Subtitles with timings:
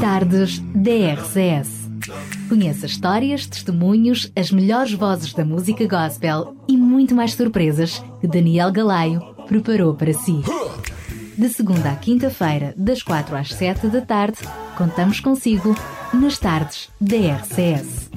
[0.00, 1.90] Tardes DRCS.
[2.48, 8.72] Conheça histórias, testemunhos, as melhores vozes da música gospel e muito mais surpresas que Daniel
[8.72, 10.40] Galaio preparou para si.
[11.36, 14.38] De segunda à quinta-feira, das quatro às sete da tarde,
[14.76, 15.76] contamos consigo
[16.14, 18.10] nas tardes DRCS.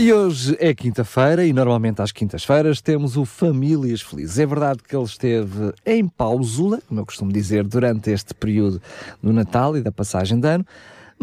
[0.00, 4.38] E hoje é quinta-feira e normalmente às quintas-feiras temos o Famílias Felizes.
[4.38, 8.80] É verdade que ele esteve em pausula, como eu costumo dizer, durante este período
[9.22, 10.66] do Natal e da passagem de ano.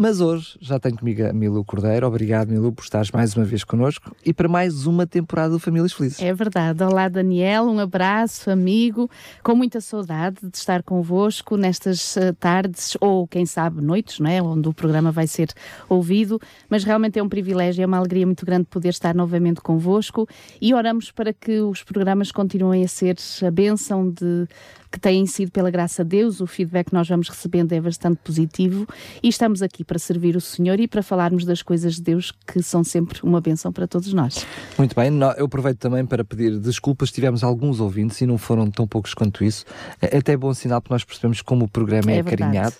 [0.00, 2.06] Mas hoje já tenho comigo a Milu Cordeiro.
[2.06, 5.92] Obrigado, Milu, por estares mais uma vez connosco e para mais uma temporada do Famílias
[5.92, 6.22] Felizes.
[6.22, 6.84] É verdade.
[6.84, 7.64] Olá, Daniel.
[7.64, 9.10] Um abraço, amigo.
[9.42, 14.40] Com muita saudade de estar convosco nestas uh, tardes ou, quem sabe, noites, não é?
[14.40, 15.48] Onde o programa vai ser
[15.88, 16.40] ouvido.
[16.70, 20.28] Mas realmente é um privilégio, é uma alegria muito grande poder estar novamente convosco
[20.62, 24.46] e oramos para que os programas continuem a ser a bênção de
[24.90, 28.18] que têm sido, pela graça de Deus, o feedback que nós vamos recebendo é bastante
[28.24, 28.86] positivo
[29.22, 32.62] e estamos aqui para servir o Senhor e para falarmos das coisas de Deus que
[32.62, 34.46] são sempre uma benção para todos nós.
[34.76, 38.86] Muito bem, eu aproveito também para pedir desculpas, tivemos alguns ouvintes e não foram tão
[38.86, 39.64] poucos quanto isso.
[40.00, 42.74] É até bom sinal porque nós percebemos como o programa é, é verdade, acarinhado.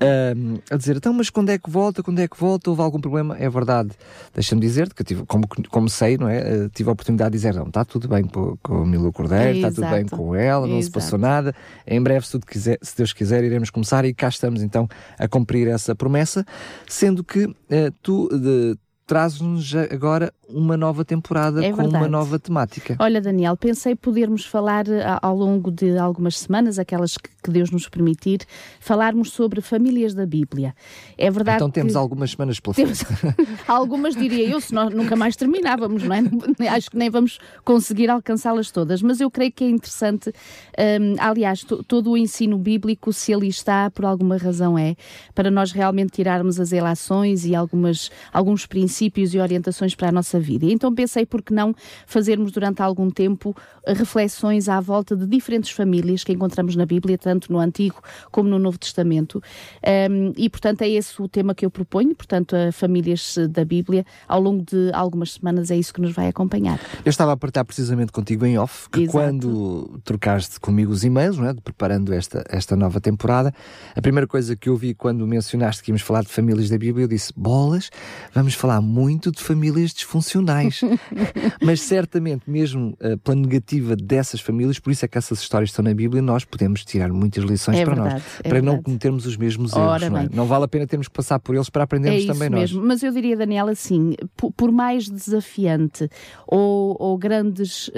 [0.00, 0.34] É
[0.70, 2.02] a dizer, então, mas quando é que volta?
[2.02, 2.70] Quando é que volta?
[2.70, 3.36] Houve algum problema?
[3.38, 3.90] É verdade.
[4.34, 6.40] Deixa-me dizer que eu tive, como, como sei, não é?
[6.40, 9.56] Uh, tive a oportunidade de dizer, não, está tudo bem com, com o Milo Cordeiro,
[9.56, 10.84] está tudo bem com ela, não Exato.
[10.84, 11.51] se passou nada.
[11.86, 15.68] Em breve, se, quiser, se, Deus quiser, iremos começar e cá estamos então a cumprir
[15.68, 16.44] essa promessa,
[16.88, 17.56] sendo que uh,
[18.02, 18.76] tu de,
[19.12, 22.96] traz-nos agora uma nova temporada é com uma nova temática.
[22.98, 27.70] Olha, Daniel, pensei podermos falar eh, ao longo de algumas semanas, aquelas que, que Deus
[27.70, 28.40] nos permitir,
[28.80, 30.74] falarmos sobre famílias da Bíblia.
[31.18, 31.56] É verdade.
[31.56, 31.98] Então temos que...
[31.98, 33.04] algumas semanas pela frente.
[33.68, 36.68] algumas, diria eu, se nós nunca mais terminávamos, não é?
[36.68, 40.30] Acho que nem vamos conseguir alcançá-las todas, mas eu creio que é interessante.
[40.78, 44.96] Um, aliás, todo o ensino bíblico, se ali está, por alguma razão é,
[45.34, 49.01] para nós realmente tirarmos as relações e algumas, alguns princípios
[49.34, 50.66] e orientações para a nossa vida.
[50.66, 51.74] E então pensei, por que não
[52.06, 53.54] fazermos durante algum tempo
[53.86, 58.58] reflexões à volta de diferentes famílias que encontramos na Bíblia, tanto no Antigo como no
[58.58, 59.42] Novo Testamento.
[60.10, 63.64] Um, e, portanto, é esse o tema que eu proponho, portanto, a famílias eh, da
[63.64, 64.04] Bíblia.
[64.28, 66.80] Ao longo de algumas semanas é isso que nos vai acompanhar.
[67.04, 69.12] Eu estava a apertar precisamente contigo em off, que Exato.
[69.12, 73.52] quando trocaste comigo os e-mails, não é, preparando esta, esta nova temporada,
[73.94, 77.04] a primeira coisa que eu vi quando mencionaste que íamos falar de famílias da Bíblia,
[77.04, 77.90] eu disse, bolas,
[78.34, 80.82] vamos falar muito de famílias disfuncionais
[81.60, 85.84] Mas certamente, mesmo uh, pela negativa dessas famílias, por isso é que essas histórias estão
[85.84, 88.76] na Bíblia, nós podemos tirar muitas lições é para verdade, nós, é para verdade.
[88.76, 90.02] não cometermos os mesmos erros.
[90.10, 90.28] Não, é?
[90.32, 92.78] não, vale a pena termos que passar por eles para aprendermos é também mesmo.
[92.78, 92.88] nós.
[92.88, 96.08] Mas eu diria, Daniela, assim, por, mais desafiante
[96.46, 97.92] ou, ou grandes uh,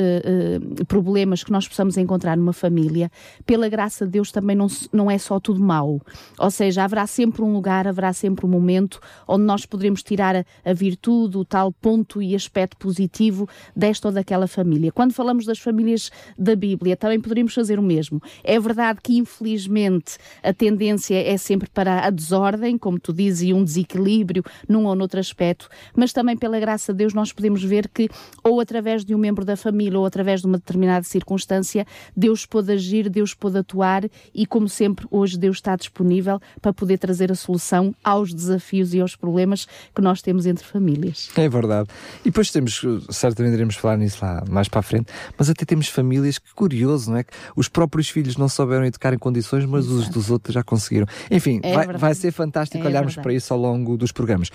[0.80, 3.10] uh, problemas que nós possamos encontrar numa família,
[3.46, 6.00] pela graça de Deus também não, não é só tudo mau.
[6.38, 10.44] Ou seja, haverá sempre um lugar, haverá sempre um momento onde nós poderemos tirar a,
[10.64, 14.92] a virtude, o tal ponto e aspecto positivo desta ou daquela família.
[14.92, 18.20] Quando falamos das famílias da Bíblia, também poderíamos fazer o mesmo.
[18.42, 23.52] É verdade que, infelizmente, a tendência é sempre para a desordem, como tu dizes, e
[23.52, 27.88] um desequilíbrio num ou noutro aspecto, mas também, pela graça de Deus, nós podemos ver
[27.88, 28.08] que,
[28.42, 31.86] ou através de um membro da família, ou através de uma determinada circunstância,
[32.16, 36.98] Deus pôde agir, Deus pôde atuar, e como sempre, hoje Deus está disponível para poder
[36.98, 41.30] trazer a solução aos desafios e aos problemas que nós temos entre famílias.
[41.36, 41.88] É verdade.
[42.20, 45.88] E depois temos, certamente iremos falar nisso lá mais para a frente, mas até temos
[45.88, 47.24] famílias que, curioso, não é?
[47.24, 50.00] Que os próprios filhos não souberam educar em condições, mas Exato.
[50.00, 51.06] os dos outros já conseguiram.
[51.30, 53.22] Enfim, é vai, vai, ser fantástico é olharmos verdade.
[53.24, 54.50] para isso ao longo dos programas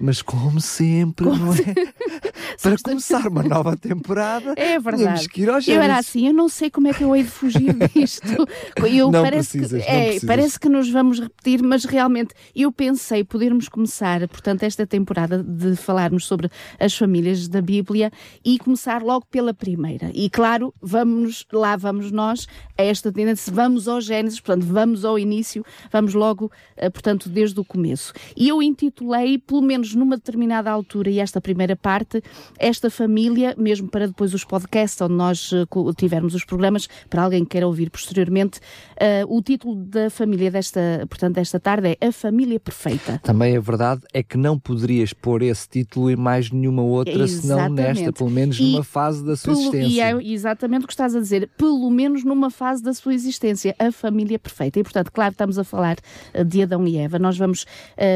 [0.00, 1.58] mas como sempre, como não é?
[2.62, 5.28] Para começar uma nova temporada, é verdade.
[5.28, 7.30] que ir ao Eu era assim, eu não sei como é que eu hei de
[7.30, 8.46] fugir disto.
[8.86, 13.24] Eu não parece precisas, que, é, parece que nos vamos repetir, mas realmente eu pensei
[13.24, 18.10] podermos começar, portanto, esta temporada de falarmos sobre as famílias da Bíblia
[18.44, 20.10] e começar logo pela primeira.
[20.12, 22.46] E claro, vamos lá vamos nós
[22.78, 27.58] a esta tendência, vamos ao Gênesis, portanto, vamos ao início, vamos logo, eh, portanto, desde
[27.58, 28.12] o começo.
[28.36, 32.22] E eu intitulei, pelo menos numa determinada altura, e esta primeira parte,
[32.58, 37.44] esta família, mesmo para depois os podcasts, onde nós uh, tivermos os programas, para alguém
[37.44, 38.58] que queira ouvir posteriormente,
[38.96, 43.20] uh, o título da família desta, portanto, desta tarde é A Família Perfeita.
[43.22, 47.40] Também a verdade é que não poderias pôr esse título em mais nenhuma outra, exatamente.
[47.40, 49.94] senão nesta, pelo menos e numa fase da sua pelo, existência.
[49.94, 53.74] E é exatamente o que estás a dizer, pelo menos numa fase da sua existência,
[53.78, 54.78] a família perfeita.
[54.78, 55.96] E, portanto, claro, estamos a falar
[56.34, 57.18] uh, de Adão e Eva.
[57.18, 57.66] Nós vamos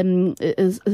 [0.05, 0.33] um,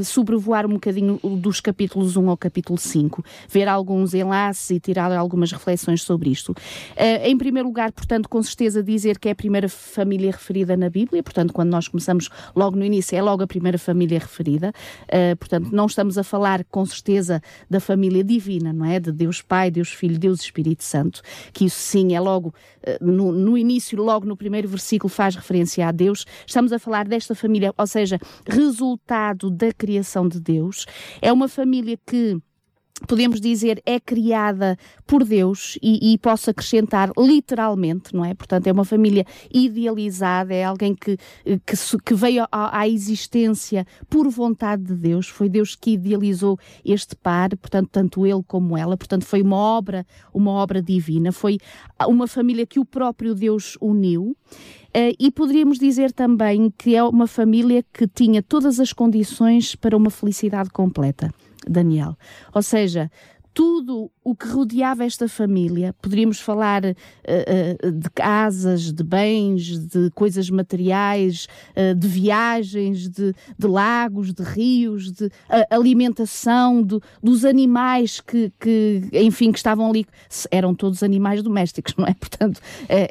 [0.04, 3.12] sobrevoar um bocadinho dos capítulos 1 ao capítulo 5.
[3.12, 6.52] consigo ver alguns enlaces e tirar algumas reflexões sobre isto.
[6.52, 10.90] Uh, em primeiro lugar, portanto, com certeza dizer que é a primeira família referida na
[10.90, 14.74] Bíblia, portanto, quando nós começamos logo no início, é logo a primeira família referida,
[15.04, 19.00] uh, portanto, não estamos a falar com certeza da família divina, não é?
[19.00, 21.22] De Deus Pai, Deus Filho, Deus Espírito Santo,
[21.54, 25.88] que isso sim é logo uh, no, no início, logo no primeiro versículo, faz referência
[25.88, 26.26] a Deus.
[26.46, 30.51] Estamos a falar desta família, ou seja, resultado da criação de Deus.
[31.22, 32.42] É uma família que
[33.08, 38.34] podemos dizer, é criada por Deus e, e, posso acrescentar literalmente, não é?
[38.34, 41.76] Portanto, é uma família idealizada, é alguém que, que,
[42.06, 47.50] que veio à, à, existência por vontade de Deus, foi Deus que idealizou este par,
[47.58, 51.58] portanto, tanto ele como ela, portanto, foi uma obra, uma obra divina, foi
[52.08, 54.36] uma família que o próprio Deus uniu.
[54.96, 59.96] Uh, e poderíamos dizer também que é uma família que tinha todas as condições para
[59.96, 61.34] uma felicidade completa.
[61.66, 62.18] Daniel.
[62.54, 63.10] Ou seja,
[63.54, 70.12] tudo o que rodeava esta família, poderíamos falar uh, uh, de casas, de bens, de
[70.12, 75.32] coisas materiais, uh, de viagens, de, de, lagos, de rios, de
[75.70, 76.86] alimentação,
[77.22, 80.06] dos animais que, que, enfim, que estavam ali.
[80.52, 82.14] Eram todos animais domésticos, não é?
[82.14, 82.62] Portanto,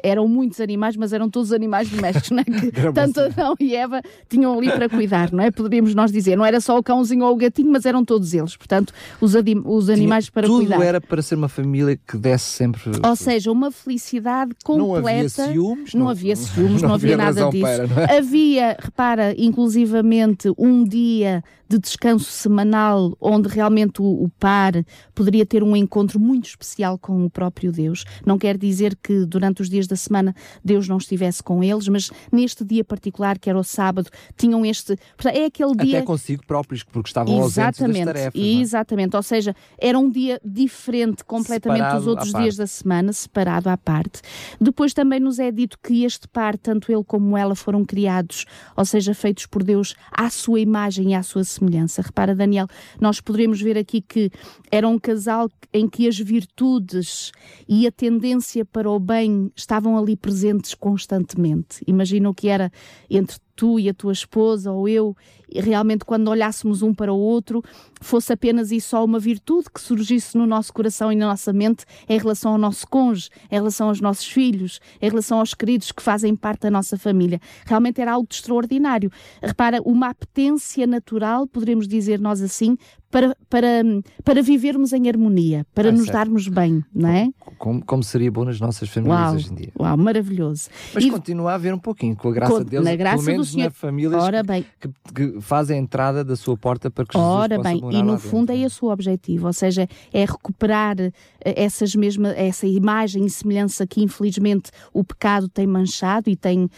[0.03, 2.43] eram muitos animais, mas eram todos animais domésticos, não é?
[2.43, 5.51] Que tanto Adão e Eva tinham ali para cuidar, não é?
[5.51, 8.55] Poderíamos nós dizer, não era só o cãozinho ou o gatinho, mas eram todos eles.
[8.55, 9.33] Portanto, os,
[9.65, 11.00] os animais para tudo cuidar.
[11.01, 12.81] Era para ser uma família que desse sempre.
[13.03, 15.01] Ou seja, uma felicidade completa.
[15.01, 17.93] Não havia ciúmes, não, não havia ciúmes, não, não havia, havia nada disso.
[17.93, 18.17] Para, é?
[18.17, 24.73] Havia, repara, inclusivamente um dia de descanso semanal onde realmente o, o, par
[25.15, 28.03] poderia ter um encontro muito especial com o próprio Deus.
[28.25, 32.11] Não quer dizer que durante os dias da semana Deus não estivesse com eles, mas
[32.29, 34.97] neste dia particular, que era o sábado, tinham este.
[35.33, 35.99] É aquele dia.
[35.99, 38.41] Até consigo próprios, porque estavam exatamente, ausentes das tarefas.
[38.41, 38.45] É?
[38.45, 40.90] Exatamente, ou seja, era um dia diferente
[41.25, 44.21] completamente separado dos outros dias da semana, separado à parte.
[44.59, 48.45] Depois também nos é dito que este par, tanto ele como ela, foram criados,
[48.75, 52.01] ou seja, feitos por Deus à sua imagem e à sua semelhança semelhança.
[52.01, 52.67] Repara, Daniel,
[52.99, 54.31] nós poderemos ver aqui que
[54.71, 57.31] era um casal em que as virtudes
[57.67, 61.83] e a tendência para o bem estavam ali presentes constantemente.
[61.87, 62.71] Imagina o que era
[63.09, 65.15] entre tu e a tua esposa ou eu,
[65.53, 67.63] realmente quando olhássemos um para o outro,
[67.99, 71.85] fosse apenas e só uma virtude que surgisse no nosso coração e na nossa mente
[72.07, 76.01] em relação ao nosso cônjuge, em relação aos nossos filhos, em relação aos queridos que
[76.01, 77.39] fazem parte da nossa família.
[77.65, 79.11] Realmente era algo extraordinário.
[79.41, 82.77] Repara, uma apetência natural, poderemos dizer nós assim,
[83.11, 83.83] para, para,
[84.23, 86.13] para vivermos em harmonia, para ah, nos certo.
[86.13, 87.29] darmos bem, não é?
[87.57, 89.71] Como, como, seria bom nas nossas famílias uau, hoje em dia.
[89.77, 90.69] Uau, maravilhoso.
[90.93, 93.17] Mas e, continua a haver um pouquinho, com a graça com, de Deus, na graça
[93.17, 93.65] pelo menos do Senhor.
[93.65, 94.65] na famílias Ora bem.
[94.79, 98.03] Que, que, fazem a entrada da sua porta para que Jesus Ora possa bem, e
[98.03, 103.25] no fundo é esse o objetivo, ou seja, é recuperar eh, essas mesmas, essa imagem
[103.25, 106.69] e semelhança que infelizmente o pecado tem manchado e tem uh,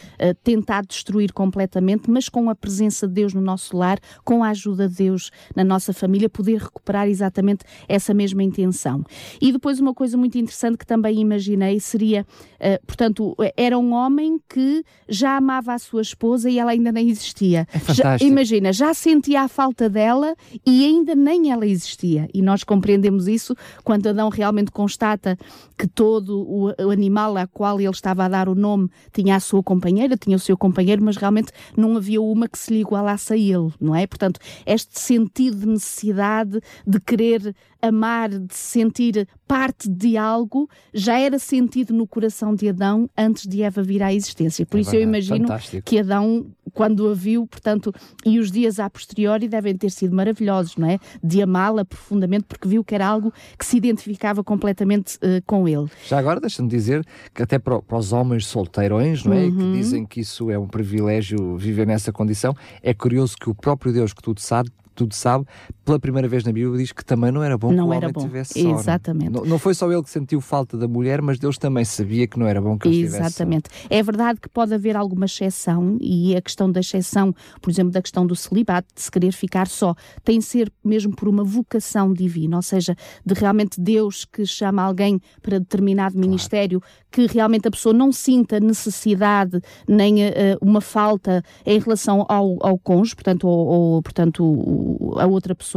[0.43, 4.87] tentado destruir completamente, mas com a presença de Deus no nosso lar, com a ajuda
[4.89, 9.03] de Deus na nossa família, poder recuperar exatamente essa mesma intenção.
[9.41, 12.25] E depois uma coisa muito interessante que também imaginei seria,
[12.59, 17.09] uh, portanto, era um homem que já amava a sua esposa e ela ainda nem
[17.09, 17.67] existia.
[17.73, 20.35] É já, imagina, já sentia a falta dela
[20.65, 22.27] e ainda nem ela existia.
[22.33, 25.37] E nós compreendemos isso quando Adão realmente constata
[25.77, 29.39] que todo o, o animal a qual ele estava a dar o nome tinha a
[29.39, 33.33] sua companheira, tinha o seu companheiro, mas realmente não havia uma que se lhe igualasse
[33.33, 34.05] a ele, não é?
[34.07, 36.12] Portanto, este sentido de necessidade
[36.45, 42.69] de, de querer amar, de sentir parte de algo, já era sentido no coração de
[42.69, 44.65] Adão antes de Eva vir à existência.
[44.65, 45.83] Por é isso verdade, eu imagino fantástico.
[45.85, 47.93] que Adão, quando a viu, portanto,
[48.25, 50.97] e os dias a posteriori devem ter sido maravilhosos, não é?
[51.21, 55.87] De amá-la profundamente, porque viu que era algo que se identificava completamente uh, com ele.
[56.07, 59.43] Já agora deixa-me dizer que até para, para, os homens solteirões, não é?
[59.43, 59.57] Uhum.
[59.57, 63.91] Que dizem que isso é um privilégio viver nessa condição, é curioso que o próprio
[63.91, 65.45] Deus que tudo sabe tudo sabe,
[65.85, 68.13] pela primeira vez na Bíblia diz que também não era bom não que o homem
[68.13, 68.79] tivesse só.
[68.79, 69.31] Exatamente.
[69.31, 72.39] Não, não, foi só ele que sentiu falta da mulher, mas Deus também sabia que
[72.39, 73.69] não era bom que ele tivesse Exatamente.
[73.89, 78.01] É verdade que pode haver alguma exceção e a questão da exceção, por exemplo, da
[78.01, 82.13] questão do celibato, de se querer ficar só, tem de ser mesmo por uma vocação
[82.13, 86.27] divina, ou seja, de realmente Deus que chama alguém para determinado claro.
[86.27, 92.57] ministério, que realmente a pessoa não sinta necessidade nem uh, uma falta em relação ao,
[92.65, 95.72] ao cônjuge, portanto, ou, portanto a outra pessoa,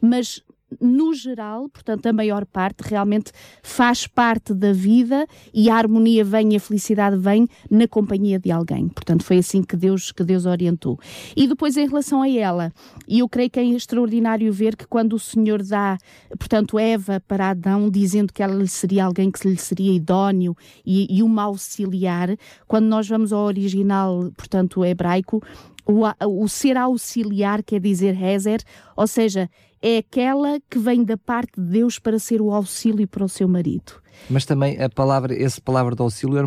[0.00, 0.42] mas
[0.80, 6.52] no geral, portanto, a maior parte realmente faz parte da vida e a harmonia vem
[6.52, 8.88] e a felicidade vem na companhia de alguém.
[8.88, 10.98] Portanto, foi assim que Deus, que Deus orientou.
[11.34, 12.72] E depois, em relação a ela,
[13.06, 15.96] e eu creio que é extraordinário ver que quando o Senhor dá,
[16.38, 21.18] portanto, Eva para Adão, dizendo que ela lhe seria alguém que lhe seria idóneo e,
[21.18, 22.36] e uma auxiliar,
[22.66, 25.42] quando nós vamos ao original, portanto, hebraico,
[25.88, 26.04] o,
[26.44, 28.62] o ser auxiliar quer dizer Hezer,
[28.94, 29.48] ou seja,
[29.80, 33.48] é aquela que vem da parte de Deus para ser o auxílio para o seu
[33.48, 33.92] marido.
[34.28, 36.46] Mas também a palavra, essa palavra de auxílio era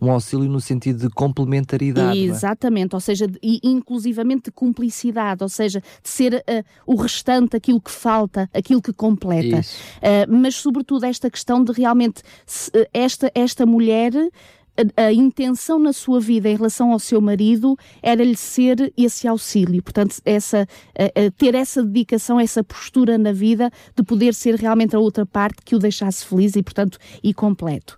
[0.00, 2.16] um auxílio no sentido de complementaridade.
[2.16, 2.22] É?
[2.22, 2.96] Exatamente, é?
[2.96, 7.90] ou seja, de, inclusivamente de cumplicidade, ou seja, de ser uh, o restante, aquilo que
[7.90, 9.60] falta, aquilo que completa.
[9.60, 14.12] Uh, mas sobretudo esta questão de realmente se, uh, esta, esta mulher
[14.96, 19.82] a, a, intenção na sua vida em relação ao seu marido era-lhe ser esse auxílio,
[19.82, 20.66] portanto, essa,
[20.96, 25.26] a, a ter essa dedicação, essa postura na vida de poder ser realmente a outra
[25.26, 27.96] parte que o deixasse feliz e, portanto, e completo.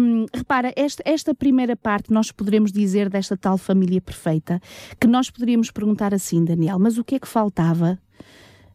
[0.00, 4.60] Um, repara, esta, esta primeira parte nós poderemos dizer desta tal família perfeita,
[5.00, 7.98] que nós poderíamos perguntar assim, Daniel, mas o que é que faltava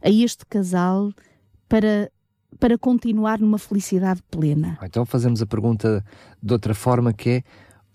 [0.02, 1.12] a este casal
[1.70, 2.12] para
[2.60, 4.78] para continuar numa felicidade plena?
[4.84, 6.04] Então fazemos a pergunta
[6.42, 7.44] de outra forma que é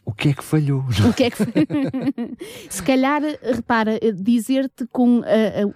[0.04, 0.84] o que é que falhou?
[1.08, 1.36] O que é que
[2.68, 5.22] Se calhar, repara, dizer-te com uh,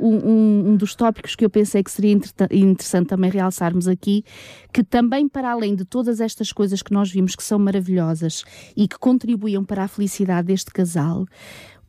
[0.01, 2.13] um, um, dos tópicos que eu pensei que seria
[2.51, 4.25] interessante também realçarmos aqui,
[4.73, 8.43] que também para além de todas estas coisas que nós vimos que são maravilhosas
[8.77, 11.25] e que contribuíam para a felicidade deste casal,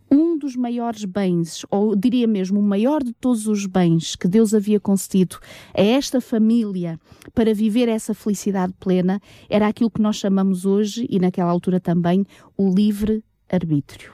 [0.10, 4.54] um dos maiores bens, ou diria mesmo o maior de todos os bens que Deus
[4.54, 5.38] havia concedido
[5.74, 7.00] a esta família
[7.34, 12.26] para viver essa felicidade plena, era aquilo que nós chamamos hoje, e naquela altura também,
[12.58, 14.14] o livre arbítrio.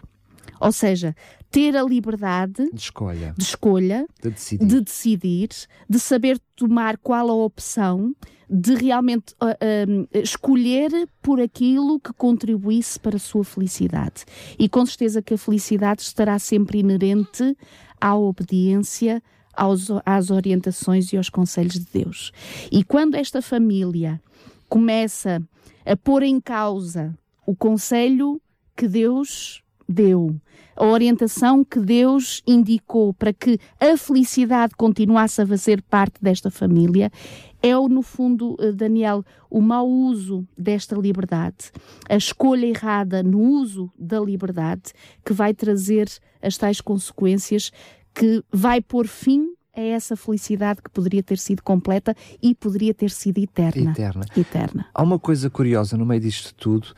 [0.60, 1.16] Ou seja,
[1.52, 4.66] ter a liberdade de escolha, de, escolha, de, decidir.
[4.66, 5.50] de, decidir.
[5.90, 8.16] de saber tomar qual a opção,
[8.56, 14.26] de realmente uh, escolher por aquilo que contribuísse para a sua felicidade.
[14.60, 17.58] E com certeza que a felicidade estará sempre inerente
[18.00, 19.24] à obediência
[19.56, 22.32] aos, às orientações e aos conselhos de Deus.
[22.72, 24.22] E quando esta família
[24.70, 25.42] começa
[25.84, 27.18] a pôr em causa
[27.48, 28.40] o conselho
[28.76, 30.36] que Deus deu,
[30.76, 37.12] a orientação que Deus indicou para que a felicidade continuasse a fazer parte desta família,
[37.62, 41.72] é, no fundo, eh, Daniel, o mau uso desta liberdade,
[42.10, 44.92] a escolha errada no uso da liberdade,
[45.24, 46.10] que vai trazer
[46.42, 47.72] as tais consequências
[48.14, 53.10] que vai pôr fim a essa felicidade que poderia ter sido completa e poderia ter
[53.10, 53.92] sido eterna.
[53.92, 54.26] Eterna.
[54.38, 54.86] eterna.
[54.94, 56.90] Há uma coisa curiosa no meio disto tudo,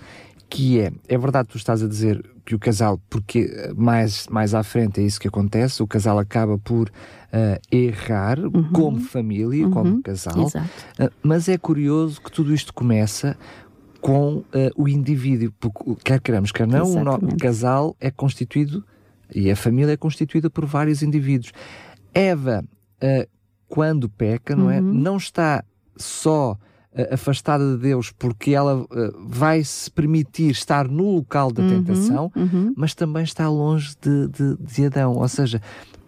[0.55, 4.53] que é, é verdade, tu estás a dizer que o casal, porque eh, mais, mais
[4.53, 8.71] à frente é isso que acontece, o casal acaba por uh, errar uhum.
[8.71, 9.71] como família, uhum.
[9.71, 13.37] como casal, uh, mas é curioso que tudo isto começa
[13.99, 14.45] com uh,
[14.77, 18.81] o indivíduo, porque, quer queremos, quer não, o, o casal é constituído
[19.33, 21.51] e a família é constituída por vários indivíduos.
[22.13, 22.63] Eva,
[23.67, 24.79] quando peca, não é?
[24.79, 24.93] Uhum.
[24.93, 25.65] Não está
[25.97, 26.57] só
[27.11, 28.87] afastada de Deus porque ela uh,
[29.27, 32.73] vai se permitir estar no local da uhum, tentação, uhum.
[32.75, 35.13] mas também está longe de, de, de Adão.
[35.13, 35.61] Ou seja,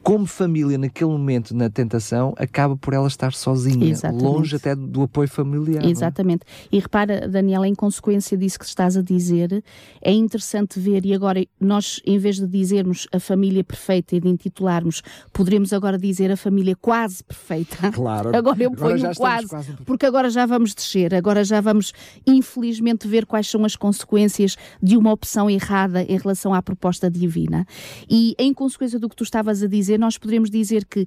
[0.08, 4.24] como família, naquele momento, na tentação, acaba por ela estar sozinha, Exatamente.
[4.24, 5.84] longe até do, do apoio familiar.
[5.84, 5.90] É?
[5.90, 6.44] Exatamente.
[6.46, 6.78] É?
[6.78, 9.62] E repara, Daniela, em consequência disso que estás a dizer,
[10.02, 14.30] é interessante ver, e agora nós, em vez de dizermos a família perfeita e de
[14.30, 15.02] intitularmos,
[15.34, 17.92] poderemos agora dizer a família quase perfeita.
[17.92, 18.32] Claro.
[18.38, 21.92] Agora eu ponho agora quase, quase, porque agora já vamos descer, agora já vamos,
[22.26, 27.66] infelizmente, ver quais são as consequências de uma opção errada em relação à proposta divina.
[28.10, 31.06] E em consequência do que tu estavas a dizer, nós poderemos dizer que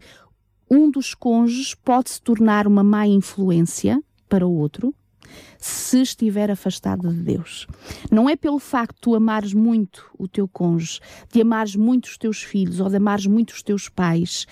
[0.71, 4.95] um dos cônjuges pode se tornar uma má influência para o outro
[5.59, 7.67] se estiver afastado de Deus.
[8.11, 11.01] Não é pelo facto de tu amares muito o teu cônjuge,
[11.33, 14.47] de amares muito os teus filhos ou de amares muito os teus pais,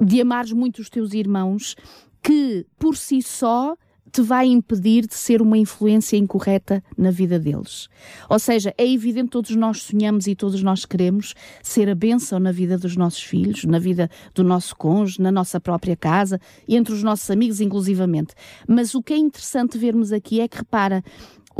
[0.00, 1.76] de amares muito os teus irmãos,
[2.22, 3.76] que por si só
[4.12, 7.88] te vai impedir de ser uma influência incorreta na vida deles.
[8.28, 12.38] Ou seja, é evidente que todos nós sonhamos e todos nós queremos ser a bênção
[12.38, 16.94] na vida dos nossos filhos, na vida do nosso cônjuge, na nossa própria casa entre
[16.94, 18.34] os nossos amigos, inclusivamente.
[18.66, 21.02] Mas o que é interessante vermos aqui é que, repara,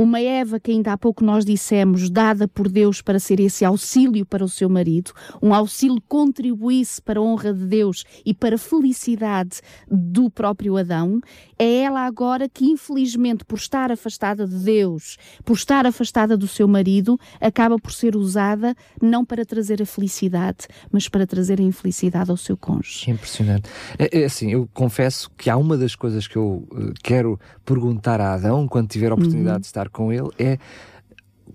[0.01, 4.25] uma Eva que ainda há pouco nós dissemos, dada por Deus para ser esse auxílio
[4.25, 8.55] para o seu marido, um auxílio que contribuísse para a honra de Deus e para
[8.55, 11.21] a felicidade do próprio Adão,
[11.59, 16.67] é ela agora que, infelizmente, por estar afastada de Deus, por estar afastada do seu
[16.67, 22.31] marido, acaba por ser usada não para trazer a felicidade, mas para trazer a infelicidade
[22.31, 23.11] ao seu cônjuge.
[23.11, 23.69] Impressionante.
[23.99, 28.19] É, é assim, eu confesso que há uma das coisas que eu uh, quero perguntar
[28.19, 29.61] a Adão quando tiver a oportunidade uhum.
[29.61, 30.57] de estar com ele é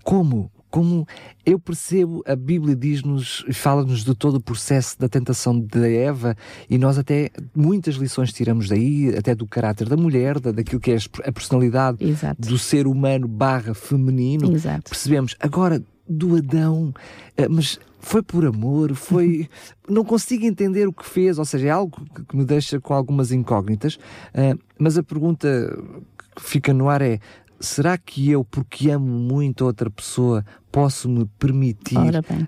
[0.03, 1.07] como como
[1.45, 6.35] eu percebo, a Bíblia diz-nos, fala-nos de todo o processo da tentação de Eva
[6.69, 10.91] e nós até muitas lições tiramos daí, até do caráter da mulher, da, daquilo que
[10.91, 12.41] é a personalidade Exato.
[12.41, 14.53] do ser humano barra feminino.
[14.53, 14.89] Exato.
[14.89, 15.35] Percebemos.
[15.39, 16.93] Agora, do Adão,
[17.35, 19.49] eh, mas foi por amor, foi.
[19.87, 23.31] Não consigo entender o que fez, ou seja, é algo que me deixa com algumas
[23.31, 23.97] incógnitas,
[24.33, 25.47] eh, mas a pergunta
[26.35, 27.19] que fica no ar é:
[27.59, 30.45] será que eu, porque amo muito outra pessoa,
[30.77, 31.97] posso me permitir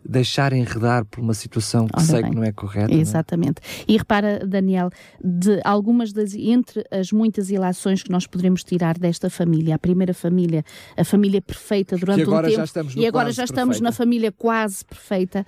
[0.07, 2.29] deixar enredar por uma situação que Ora sei bem.
[2.29, 2.93] que não é correta?
[2.93, 3.59] Exatamente.
[3.59, 3.85] Não é?
[3.87, 4.91] E repara, Daniel,
[5.23, 10.13] de algumas das entre as muitas ilações que nós poderemos tirar desta família, a primeira
[10.13, 10.63] família,
[10.95, 13.83] a família perfeita durante um tempo, e agora já estamos perfeita.
[13.83, 15.43] na família quase perfeita,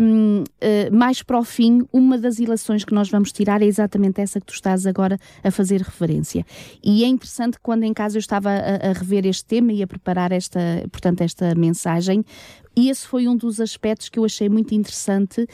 [0.00, 3.66] um, uh, eh, mais para o fim, uma das ilações que nós vamos tirar é
[3.66, 6.46] exatamente essa que tu estás agora a fazer referência.
[6.82, 9.82] E é interessante que quando em casa eu estava a, a rever este tema e
[9.82, 12.24] a preparar esta, portanto, esta mensagem mensagem,
[12.76, 15.46] e esse foi um dos aspectos que eu achei muito interessante,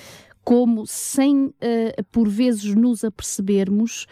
[0.44, 1.54] como sem uh,
[2.10, 4.06] por vezes nos apercebermos,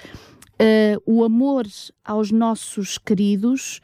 [0.54, 1.66] uh, o amor
[2.04, 3.80] aos nossos queridos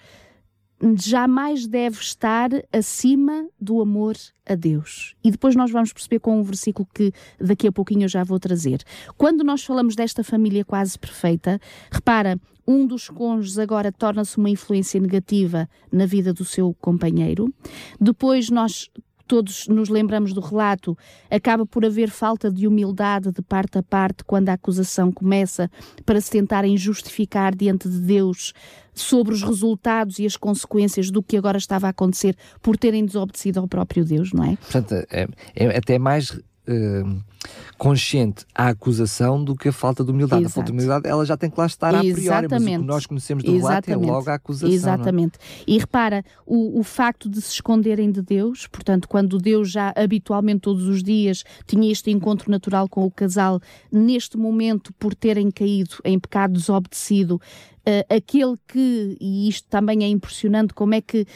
[0.94, 4.14] jamais deve estar acima do amor
[4.46, 5.14] a Deus.
[5.24, 8.38] E depois nós vamos perceber com um versículo que daqui a pouquinho eu já vou
[8.38, 8.82] trazer.
[9.16, 11.58] Quando nós falamos desta família quase perfeita,
[11.90, 17.52] repara, um dos cônjuges agora torna-se uma influência negativa na vida do seu companheiro.
[18.00, 18.90] Depois nós
[19.26, 20.96] todos nos lembramos do relato,
[21.30, 25.70] acaba por haver falta de humildade de parte a parte quando a acusação começa
[26.04, 28.52] para se tentarem justificar diante de Deus
[28.94, 33.60] sobre os resultados e as consequências do que agora estava a acontecer por terem desobedecido
[33.60, 34.56] ao próprio Deus, não é?
[34.56, 37.24] Portanto, é, é até mais uh,
[37.78, 40.42] consciente à acusação do que a falta de humildade.
[40.42, 40.52] Exato.
[40.52, 42.64] A falta de humildade ela já tem que lá estar a priori, Exatamente.
[42.64, 43.88] mas o que nós conhecemos do Exatamente.
[43.88, 44.68] relato é logo a acusação.
[44.68, 44.72] É?
[44.72, 45.38] Exatamente.
[45.38, 45.64] É?
[45.66, 50.60] E repara, o, o facto de se esconderem de Deus, portanto, quando Deus já habitualmente
[50.60, 53.60] todos os dias tinha este encontro natural com o casal,
[53.92, 60.08] neste momento, por terem caído em pecado desobedecido, uh, aquele que, e isto também é
[60.08, 61.26] impressionante, como é que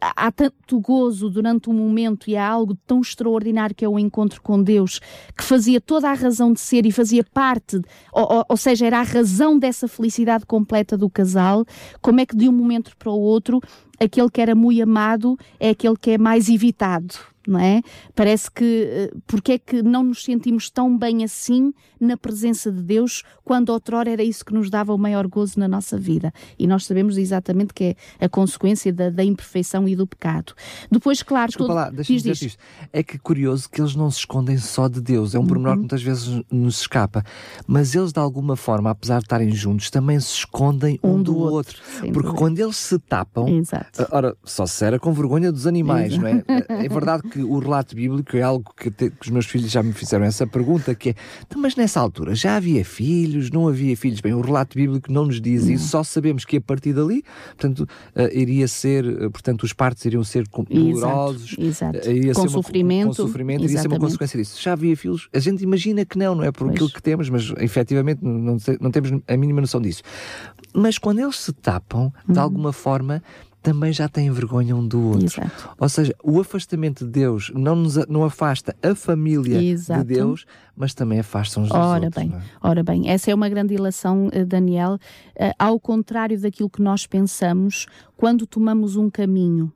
[0.00, 4.40] há tanto gozo durante um momento e há algo tão extraordinário que é o encontro
[4.40, 5.00] com Deus,
[5.36, 7.80] que fazia toda a razão de ser e fazia parte,
[8.12, 11.64] ou, ou, seja, era a razão dessa felicidade completa do casal,
[12.00, 13.60] como é que de um momento para o outro
[14.00, 17.14] aquele que era muito amado é aquele que é mais evitado
[17.48, 17.80] não é?
[18.14, 22.82] Parece que eh, porque é que não nos sentimos tão bem assim na presença de
[22.82, 26.32] Deus quando outrora era isso que nos dava o maior gozo na nossa vida.
[26.58, 30.52] E nós sabemos exatamente que é a consequência da, da imperfeição e do pecado.
[30.90, 31.76] Depois, claro, Desculpa todo...
[31.76, 32.58] lá, deixa-me dizer isto.
[32.92, 35.34] É que curioso que eles não se escondem só de Deus.
[35.34, 35.76] É um pormenor uhum.
[35.76, 37.24] que muitas vezes nos escapa.
[37.66, 41.32] Mas eles, de alguma forma, apesar de estarem juntos, também se escondem um, um do,
[41.32, 41.80] do, outro.
[41.80, 42.34] outro porque dúvida.
[42.34, 43.87] quando eles se tapam, Exato.
[44.10, 46.22] Ora, só se era com vergonha dos animais, Exato.
[46.22, 46.84] não é?
[46.84, 49.82] É verdade que o relato bíblico é algo que, te, que, os meus filhos já
[49.82, 51.14] me fizeram essa pergunta, que é,
[51.46, 54.20] então, mas nessa altura já havia filhos, não havia filhos?
[54.20, 57.80] Bem, o relato bíblico não nos diz isso, só sabemos que a partir dali, portanto,
[57.80, 62.10] uh, iria ser, uh, portanto, os partos iriam ser dolorosos, exato, exato.
[62.10, 64.60] Uh, com, uma, sofrimento, com sofrimento, iria ser uma consequência disso.
[64.60, 66.74] Já havia filhos, a gente imagina que não, não é por pois.
[66.74, 70.02] aquilo que temos, mas efetivamente não, não temos a mínima noção disso.
[70.72, 72.42] Mas quando eles se tapam, de uhum.
[72.42, 73.22] alguma forma,
[73.68, 75.26] também já têm vergonha um do outro.
[75.26, 75.70] Exato.
[75.78, 80.04] Ou seja, o afastamento de Deus não, nos, não afasta a família Exato.
[80.04, 82.24] de Deus, mas também afasta uns dos ora outros.
[82.24, 82.42] Bem, é?
[82.62, 84.98] Ora bem, essa é uma grande ilação, eh, Daniel,
[85.36, 89.70] eh, ao contrário daquilo que nós pensamos quando tomamos um caminho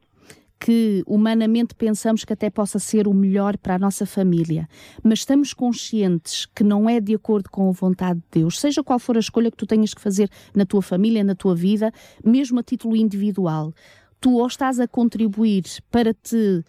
[0.65, 4.69] que humanamente pensamos que até possa ser o melhor para a nossa família,
[5.03, 9.01] mas estamos conscientes que não é de acordo com a vontade de Deus, seja qual
[9.01, 11.93] for a escolha que tu tenhas que fazer na tua família, na tua vida,
[12.25, 13.75] mesmo a título individual,
[14.21, 16.63] tu ou estás a contribuir para te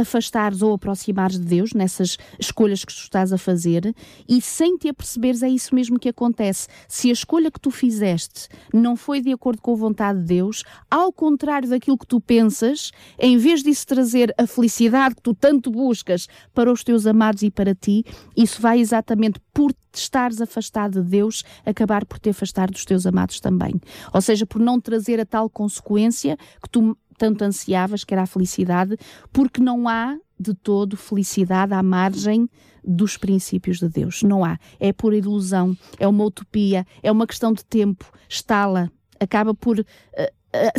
[0.00, 3.94] afastares ou aproximares de Deus nessas escolhas que tu estás a fazer
[4.28, 6.68] e sem te aperceberes é isso mesmo que acontece.
[6.88, 10.64] Se a escolha que tu fizeste não foi de acordo com a vontade de Deus,
[10.90, 15.70] ao contrário daquilo que tu pensas, em vez disso trazer a felicidade que tu tanto
[15.70, 18.04] buscas para os teus amados e para ti,
[18.36, 23.40] isso vai exatamente por estares afastado de Deus, acabar por te afastar dos teus amados
[23.40, 23.74] também.
[24.12, 28.26] Ou seja, por não trazer a tal consequência que tu tanto ansiavas, que era a
[28.26, 28.96] felicidade,
[29.30, 32.48] porque não há de todo felicidade à margem
[32.82, 34.22] dos princípios de Deus.
[34.22, 34.58] Não há.
[34.80, 39.80] É pura ilusão, é uma utopia, é uma questão de tempo, estala, acaba por.
[39.80, 39.84] Uh,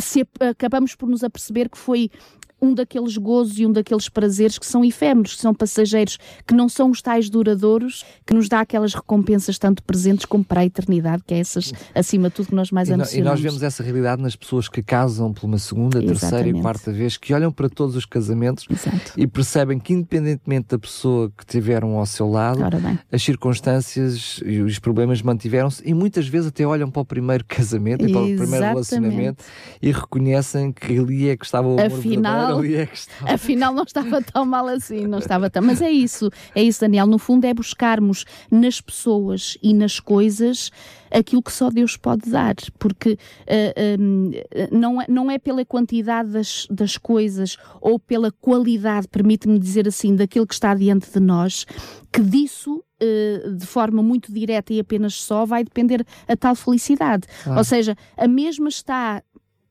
[0.00, 2.10] se, acabamos por nos aperceber que foi
[2.62, 6.68] um daqueles gozos e um daqueles prazeres que são efêmeros, que são passageiros, que não
[6.68, 11.24] são os tais duradouros, que nos dá aquelas recompensas tanto presentes como para a eternidade,
[11.26, 13.26] que é essas, acima de tudo, que nós mais e ambicionamos.
[13.26, 16.20] E nós vemos essa realidade nas pessoas que casam por uma segunda, Exatamente.
[16.20, 19.12] terceira e quarta vez, que olham para todos os casamentos Exato.
[19.16, 22.62] e percebem que, independentemente da pessoa que tiveram ao seu lado,
[23.10, 28.06] as circunstâncias e os problemas mantiveram-se e muitas vezes até olham para o primeiro casamento
[28.06, 29.44] e para o primeiro relacionamento
[29.80, 32.88] e reconhecem que ali é que estava o amor Afinal, ali é.
[33.22, 35.62] Afinal, não estava tão mal assim, não estava tão.
[35.62, 37.06] Mas é isso, é isso, Daniel.
[37.06, 40.70] No fundo, é buscarmos nas pessoas e nas coisas
[41.12, 44.30] aquilo que só Deus pode dar, porque uh, eh, um,
[44.70, 50.16] não, é, não é pela quantidade das, das coisas ou pela qualidade, permite-me dizer assim,
[50.16, 51.66] daquilo que está diante de nós,
[52.10, 57.26] que disso uh, de forma muito direta e apenas só vai depender a tal felicidade.
[57.46, 57.58] Ah.
[57.58, 59.22] Ou seja, a mesma está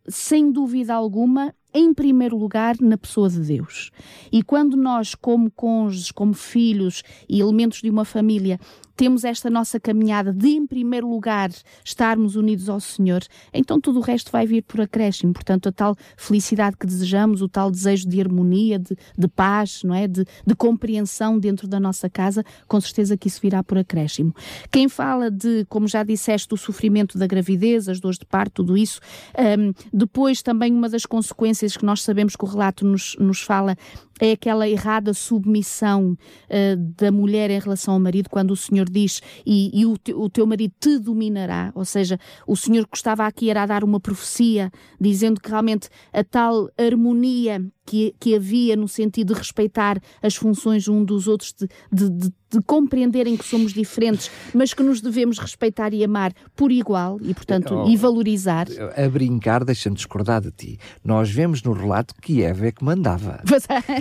[0.07, 3.91] sem dúvida alguma, em primeiro lugar na pessoa de Deus.
[4.31, 8.59] E quando nós, como cônjuges, como filhos e elementos de uma família,
[8.95, 11.49] temos esta nossa caminhada de, em primeiro lugar,
[11.83, 13.23] estarmos unidos ao Senhor,
[13.53, 15.33] então tudo o resto vai vir por acréscimo.
[15.33, 19.93] Portanto, a tal felicidade que desejamos, o tal desejo de harmonia, de, de paz, não
[19.93, 20.07] é?
[20.07, 24.33] De, de, compreensão dentro da nossa casa, com certeza que isso virá por acréscimo.
[24.71, 28.77] Quem fala de, como já disseste, do sofrimento da gravidez, as dores de parto, tudo
[28.77, 28.99] isso,
[29.37, 33.75] um, depois também uma das consequências que nós sabemos que o relato nos, nos fala
[34.21, 39.19] é aquela errada submissão uh, da mulher em relação ao marido, quando o Senhor diz
[39.43, 43.25] e, e o, te, o, teu marido te dominará, ou seja, o Senhor que estava
[43.25, 48.75] aqui era a dar uma profecia, dizendo que realmente a tal harmonia que, que havia
[48.75, 53.45] no sentido de respeitar as funções um dos outros, de, de, de, de, compreenderem que
[53.45, 57.95] somos diferentes, mas que nos devemos respeitar e amar por igual e, portanto, oh, e
[57.95, 58.67] valorizar.
[58.95, 60.79] A brincar, deixa-me discordar de ti.
[61.03, 63.41] Nós vemos no relato que Eva é que mandava.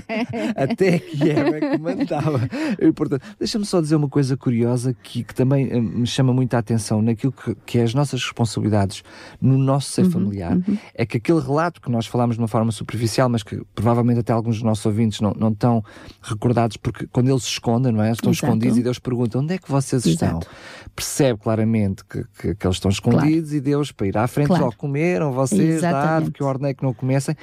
[0.08, 0.64] É.
[0.64, 2.40] Até que Eva é que mandava.
[2.80, 6.58] E, portanto, deixa-me só dizer uma coisa curiosa que, que também eh, me chama muita
[6.58, 9.02] atenção naquilo que, que é as nossas responsabilidades
[9.40, 10.56] no nosso ser uhum, familiar.
[10.56, 10.78] Uhum.
[10.94, 14.32] É que aquele relato que nós falamos de uma forma superficial, mas que provavelmente até
[14.32, 15.82] alguns dos nossos ouvintes não, não estão
[16.22, 18.12] recordados, porque quando eles se escondem, não é?
[18.12, 18.46] Estão Exato.
[18.46, 20.38] escondidos e Deus pergunta onde é que vocês Exato.
[20.40, 20.54] estão.
[20.94, 23.56] Percebe claramente que, que, que eles estão escondidos claro.
[23.56, 24.74] e Deus, para ir à frente, claro.
[24.76, 26.04] comeram vocês Exatamente.
[26.04, 27.34] da árvore que eu ordenei que não comecem.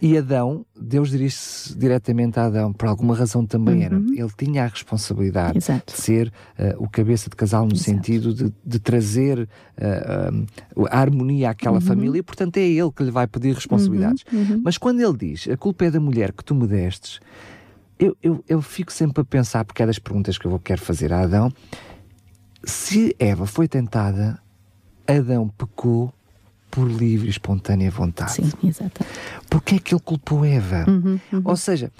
[0.00, 3.82] E Adão, Deus dirige-se diretamente a Adão, por alguma razão também uhum.
[3.82, 3.96] era.
[3.96, 5.92] Ele tinha a responsabilidade Exato.
[5.92, 6.28] de ser
[6.58, 11.76] uh, o cabeça de casal no sentido de, de trazer uh, uh, a harmonia àquela
[11.76, 11.80] uhum.
[11.80, 14.24] família e, portanto, é ele que lhe vai pedir responsabilidades.
[14.32, 14.40] Uhum.
[14.40, 14.62] uhum.
[14.64, 17.20] Mas quando ele diz a culpa é da mulher que tu me destes,
[17.98, 21.12] eu, eu, eu fico sempre a pensar, porque é das perguntas que eu quero fazer
[21.12, 21.52] a Adão,
[22.64, 24.40] se Eva foi tentada,
[25.06, 26.12] Adão pecou
[26.70, 28.32] por livre e espontânea vontade.
[28.32, 29.04] Sim, exato.
[29.48, 30.84] Porquê é que ele culpou Eva?
[30.88, 31.42] Uhum, uhum.
[31.44, 31.92] Ou seja,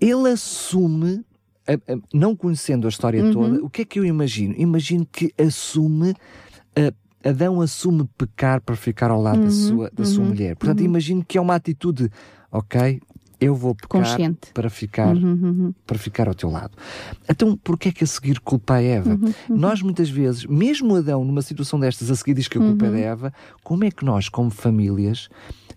[0.00, 1.24] ele assume,
[2.12, 3.32] não conhecendo a história uhum.
[3.32, 4.54] toda, o que é que eu imagino?
[4.58, 6.14] Imagino que assume
[7.24, 10.56] Adão assume pecar para ficar ao lado uhum, da, sua, da uhum, sua mulher.
[10.56, 10.86] Portanto, uhum.
[10.86, 12.10] imagino que é uma atitude,
[12.54, 13.00] ok,
[13.40, 14.52] eu vou pecar Consciente.
[14.54, 15.74] para ficar uhum, uhum.
[15.86, 16.76] para ficar ao teu lado.
[17.28, 19.10] Então, porquê é que a seguir culpa a Eva?
[19.10, 19.56] Uhum, uhum.
[19.56, 22.90] Nós muitas vezes, mesmo Adão numa situação destas, a seguir diz que a culpa é
[22.90, 25.28] da Eva, como é que nós, como famílias,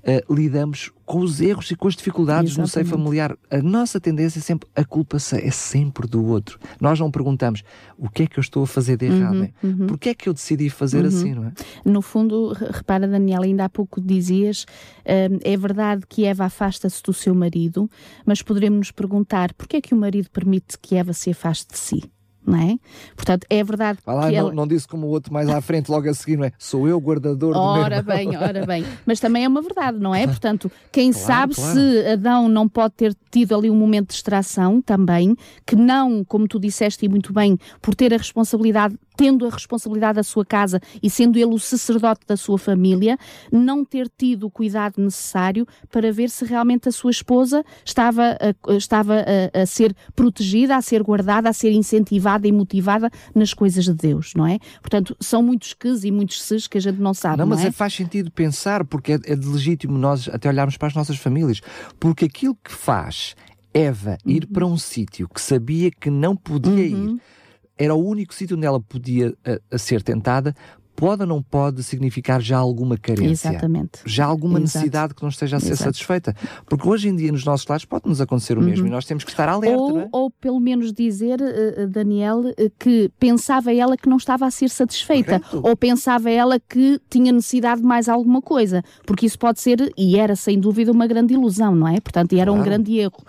[0.08, 2.62] uh, lidamos com os erros e com as dificuldades Exatamente.
[2.62, 3.38] no seio familiar.
[3.50, 6.60] A nossa tendência é sempre, a culpa é sempre do outro.
[6.80, 7.63] Nós não perguntamos
[7.98, 9.88] o que é que eu estou a fazer de errado, uhum, uhum.
[9.88, 11.08] Porquê é que eu decidi fazer uhum.
[11.08, 11.52] assim, não é?
[11.86, 17.13] No fundo, repara, Daniela, ainda há pouco dizias, uh, é verdade que Eva afasta-se do
[17.13, 17.89] seu marido,
[18.26, 21.80] mas poderemos nos perguntar porquê é que o marido permite que Eva se afaste de
[21.80, 22.17] si?
[22.48, 22.78] Não é?
[23.16, 24.54] Portanto, é verdade ah lá, que não, ela...
[24.54, 26.52] não disse como o outro mais à frente, logo a seguir, não é?
[26.58, 28.86] Sou eu guardador do Ora bem, ora bem.
[29.06, 30.26] Mas também é uma verdade, não é?
[30.28, 31.74] Portanto, quem claro, sabe claro.
[31.74, 36.48] se Adão não pode ter tido ali um momento de distração também, que não, como
[36.48, 40.80] tu disseste e muito bem, por ter a responsabilidade tendo a responsabilidade da sua casa
[41.02, 43.18] e sendo ele o sacerdote da sua família,
[43.52, 48.74] não ter tido o cuidado necessário para ver se realmente a sua esposa estava, a,
[48.74, 53.86] estava a, a ser protegida, a ser guardada, a ser incentivada e motivada nas coisas
[53.86, 54.60] de Deus, não é?
[54.80, 57.38] Portanto, são muitos ques e muitos ses que a gente não sabe.
[57.38, 57.72] Não, não mas é?
[57.72, 61.60] faz sentido pensar, porque é, é legítimo nós até olharmos para as nossas famílias,
[62.00, 63.36] porque aquilo que faz
[63.74, 64.54] Eva ir uhum.
[64.54, 67.16] para um sítio que sabia que não podia uhum.
[67.16, 67.22] ir
[67.78, 70.56] era o único sítio onde ela podia a, a ser tentada
[70.98, 73.50] pode ou não pode significar já alguma carência.
[73.50, 74.00] Exatamente.
[74.04, 74.64] Já alguma Exato.
[74.64, 75.84] necessidade que não esteja a ser Exato.
[75.84, 76.36] satisfeita.
[76.66, 78.88] Porque hoje em dia, nos nossos lares, pode-nos acontecer o mesmo uhum.
[78.88, 79.78] e nós temos que estar alerta.
[79.78, 80.10] Ou, é?
[80.12, 84.70] ou pelo menos dizer, uh, Daniel, uh, que pensava ela que não estava a ser
[84.70, 85.40] satisfeita.
[85.40, 85.68] Correto.
[85.68, 88.84] Ou pensava ela que tinha necessidade de mais alguma coisa.
[89.06, 92.00] Porque isso pode ser, e era sem dúvida, uma grande ilusão, não é?
[92.00, 92.60] Portanto, era claro.
[92.60, 93.24] um grande erro.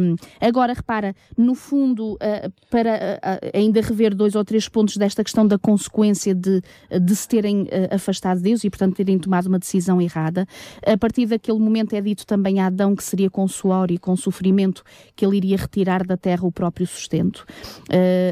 [0.00, 3.20] Um, agora, repara, no fundo, uh, para
[3.52, 6.62] ainda rever dois ou três pontos desta questão da consequência de,
[7.00, 10.46] de se terem uh, afastado de Deus e, portanto, terem tomado uma decisão errada,
[10.86, 14.16] a partir daquele momento é dito também a Adão que seria com suor e com
[14.16, 14.82] sofrimento
[15.14, 17.46] que ele iria retirar da terra o próprio sustento.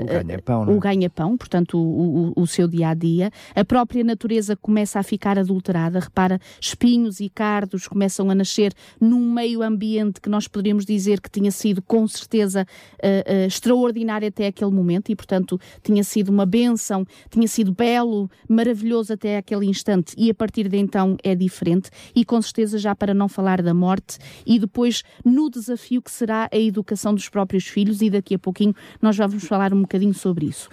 [0.02, 3.30] o ganha-pão, O ganha-pão, portanto, o, o, o seu dia a dia.
[3.54, 9.32] A própria natureza começa a ficar adulterada, repara, espinhos e cardos começam a nascer num
[9.32, 14.46] meio ambiente que nós poderíamos dizer que tinha sido com certeza uh, uh, extraordinário até
[14.46, 20.14] aquele momento e, portanto, tinha sido uma benção, tinha sido belo, maravilhoso até aquele instante
[20.16, 23.74] e a partir de então é diferente e com certeza já para não falar da
[23.74, 28.38] morte e depois no desafio que será a educação dos próprios filhos e daqui a
[28.38, 30.68] pouquinho nós vamos falar um bocadinho sobre isso.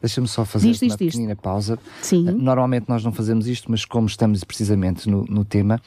[0.00, 1.78] Deixa-me só fazer diz, uma diz, pequenina pausa.
[2.00, 2.24] Sim.
[2.24, 5.80] Normalmente nós não fazemos isto, mas como estamos precisamente no, no tema,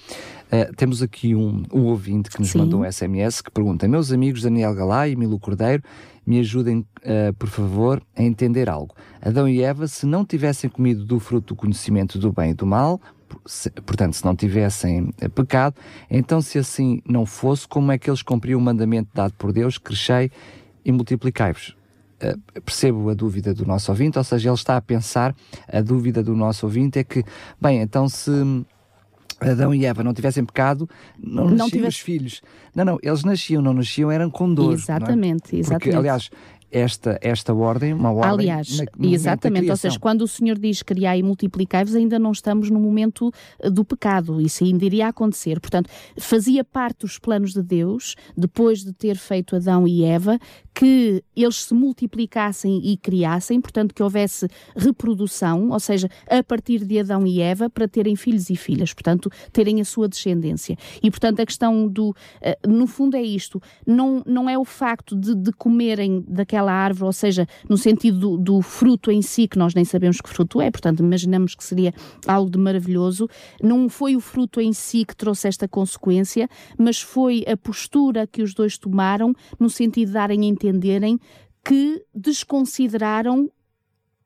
[0.48, 2.60] uh, temos aqui um, um ouvinte que nos Sim.
[2.60, 5.84] mandou um SMS que pergunta: Meus amigos Daniel Galá e Milo Cordeiro,
[6.28, 8.94] me ajudem, uh, por favor, a entender algo.
[9.22, 12.66] Adão e Eva, se não tivessem comido do fruto do conhecimento do bem e do
[12.66, 13.00] mal,
[13.86, 15.78] portanto, se não tivessem uh, pecado,
[16.12, 19.78] então, se assim não fosse, como é que eles cumpriam o mandamento dado por Deus:
[19.78, 20.30] crescei
[20.84, 21.78] e multiplicai-vos?
[22.22, 25.34] Uh, percebo a dúvida do nosso ouvinte, ou seja, ele está a pensar,
[25.72, 27.24] a dúvida do nosso ouvinte é que,
[27.62, 28.32] bem, então se
[29.40, 31.88] Adão e Eva não tivessem pecado, não, não nasciam tivesse...
[31.88, 32.42] os filhos.
[32.76, 34.74] Não, não, eles nasciam, não nasciam, eram com dor.
[34.74, 35.60] Exatamente, é?
[35.60, 35.84] exatamente.
[35.84, 36.30] Porque, aliás,
[36.72, 38.32] esta, esta ordem, uma ordem.
[38.32, 42.80] Aliás, exatamente, ou seja, quando o Senhor diz criar e multiplicar-vos, ainda não estamos no
[42.80, 45.60] momento eh, do pecado, isso ainda iria acontecer.
[45.60, 50.38] Portanto, fazia parte dos planos de Deus, depois de ter feito Adão e Eva,
[50.78, 57.00] que eles se multiplicassem e criassem, portanto, que houvesse reprodução, ou seja, a partir de
[57.00, 60.78] Adão e Eva, para terem filhos e filhas, portanto, terem a sua descendência.
[61.02, 62.16] E, portanto, a questão do.
[62.40, 67.06] Eh, no fundo, é isto: não, não é o facto de, de comerem daquela árvore,
[67.06, 70.62] ou seja, no sentido do, do, fruto em si, que nós nem sabemos que fruto
[70.62, 71.92] é, portanto, imaginamos que seria
[72.28, 73.28] algo de maravilhoso.
[73.64, 78.44] Não foi o fruto em si que trouxe esta consequência, mas foi a postura que
[78.44, 81.20] os dois tomaram, no sentido de darem a entender entenderem
[81.64, 83.50] que desconsideraram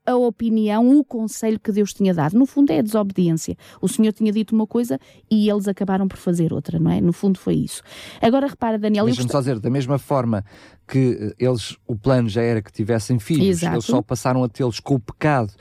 [0.04, 2.38] a opinião, o conselho que Deus tinha dado.
[2.38, 3.56] No fundo é a desobediência.
[3.80, 5.00] O Senhor tinha dito uma coisa
[5.30, 7.00] e eles acabaram por fazer outra, não é?
[7.00, 7.84] No fundo foi isso.
[8.20, 9.06] Agora repara, Daniel...
[9.06, 9.32] Deixa-me gost...
[9.32, 10.44] só dizer, da mesma forma
[10.88, 13.76] que eh, eles, o plano já era que tivessem filhos, Exato.
[13.76, 15.54] eles só passaram a tê-los com o pecado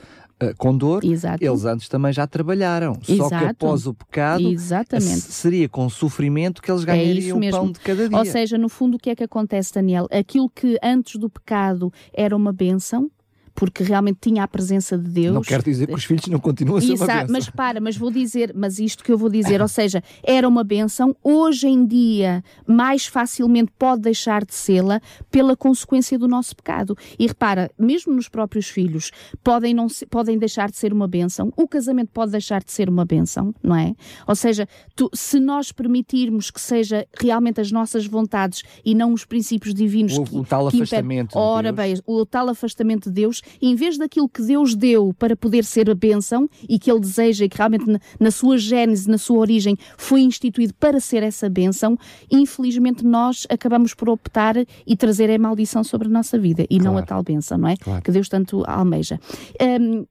[0.57, 1.43] com dor, Exato.
[1.43, 2.97] eles antes também já trabalharam.
[3.07, 3.29] Exato.
[3.29, 5.21] Só que após o pecado Exatamente.
[5.21, 8.17] seria com sofrimento que eles é ganhariam é o pão de cada dia.
[8.17, 10.07] Ou seja, no fundo, o que é que acontece, Daniel?
[10.11, 13.09] Aquilo que antes do pecado era uma bênção,
[13.53, 15.33] porque realmente tinha a presença de Deus.
[15.33, 17.33] Não quer dizer que os filhos não continuam a ser Exato, uma bênção.
[17.33, 20.63] Mas para, mas vou dizer, mas isto que eu vou dizer, ou seja, era uma
[20.63, 26.97] bênção, hoje em dia mais facilmente pode deixar de sê-la pela consequência do nosso pecado.
[27.17, 29.11] E repara, mesmo nos próprios filhos,
[29.43, 32.89] podem, não se, podem deixar de ser uma bênção, o casamento pode deixar de ser
[32.89, 33.93] uma bênção, não é?
[34.27, 39.25] Ou seja, tu, se nós permitirmos que seja realmente as nossas vontades e não os
[39.25, 43.15] princípios divinos o, que, o tal que afastamento impede, ora bem, o tal afastamento de
[43.15, 46.99] Deus, em vez daquilo que Deus deu para poder ser a bênção e que Ele
[46.99, 51.23] deseja e que realmente na, na sua gênese, na sua origem, foi instituído para ser
[51.23, 51.97] essa bênção,
[52.29, 56.83] infelizmente nós acabamos por optar e trazer a maldição sobre a nossa vida e claro.
[56.83, 57.75] não a tal bênção, não é?
[57.77, 58.01] Claro.
[58.01, 59.19] Que Deus tanto almeja.
[59.61, 60.05] Um,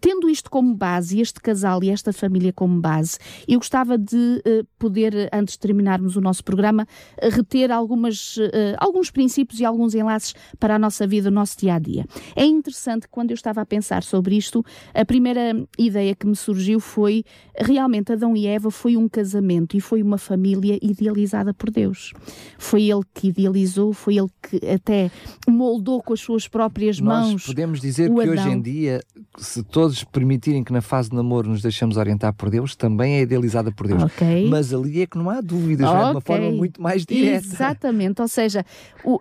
[0.00, 4.66] tendo isto como base, este casal e esta família como base, eu gostava de uh,
[4.78, 6.86] poder, antes de terminarmos o nosso programa,
[7.22, 11.74] reter algumas, uh, alguns princípios e alguns enlaces para a nossa vida, o nosso dia
[11.74, 12.06] a dia.
[12.34, 16.78] É interessante quando eu estava a pensar sobre isto, a primeira ideia que me surgiu
[16.78, 17.24] foi
[17.56, 22.12] realmente Adão e Eva foi um casamento e foi uma família idealizada por Deus.
[22.58, 25.10] Foi ele que idealizou, foi ele que até
[25.48, 27.32] moldou com as suas próprias mãos.
[27.32, 28.32] Nós podemos dizer que Adão.
[28.32, 29.00] hoje em dia,
[29.38, 33.22] se todos permitirem que na fase de namoro nos deixemos orientar por Deus, também é
[33.22, 34.02] idealizada por Deus.
[34.04, 34.48] Okay.
[34.48, 36.00] Mas ali é que não há dúvidas, okay.
[36.00, 37.46] é de uma forma muito mais direta.
[37.46, 38.64] Exatamente, ou seja,
[39.04, 39.20] o, uh,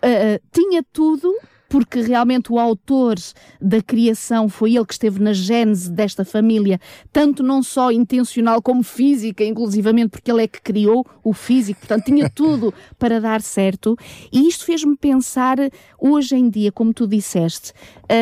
[0.52, 1.34] tinha tudo
[1.70, 3.16] porque realmente o autor
[3.62, 6.80] da criação foi ele que esteve na gênese desta família,
[7.14, 12.06] tanto não só intencional como física, inclusivamente porque ele é que criou o físico, portanto
[12.06, 13.96] tinha tudo para dar certo.
[14.32, 15.58] E isto fez-me pensar
[16.00, 17.72] hoje em dia, como tu disseste,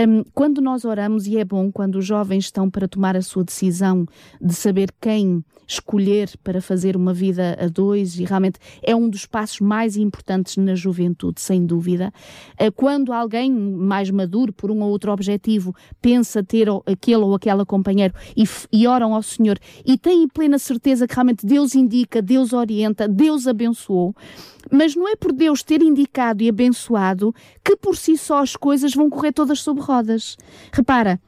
[0.07, 3.43] um, quando nós oramos, e é bom quando os jovens estão para tomar a sua
[3.43, 4.05] decisão
[4.41, 9.25] de saber quem escolher para fazer uma vida a dois, e realmente é um dos
[9.25, 12.11] passos mais importantes na juventude, sem dúvida.
[12.57, 17.65] Eh, quando alguém mais maduro, por um ou outro objetivo, pensa ter aquele ou aquela
[17.65, 22.53] companheiro e, e oram ao Senhor e têm plena certeza que realmente Deus indica, Deus
[22.53, 24.15] orienta, Deus abençoou.
[24.71, 28.93] Mas não é por Deus ter indicado e abençoado que por si só as coisas
[28.93, 30.35] vão correr todas sobre rodas.
[30.71, 31.19] Repara,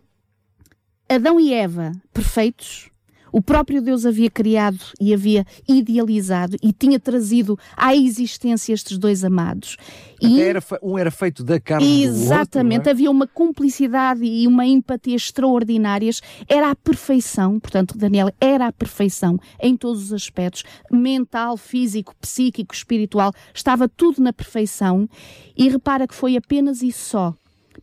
[1.08, 2.90] Adão e Eva, perfeitos,
[3.32, 9.24] o próprio Deus havia criado e havia idealizado e tinha trazido à existência estes dois
[9.24, 9.78] amados.
[10.22, 12.92] E era, um era feito da carne Exatamente, do outro, é?
[12.92, 16.22] havia uma cumplicidade e uma empatia extraordinárias.
[16.48, 22.74] Era a perfeição, portanto, Daniel, era a perfeição em todos os aspectos, mental, físico, psíquico,
[22.74, 25.10] espiritual, estava tudo na perfeição.
[25.56, 27.34] E repara que foi apenas e só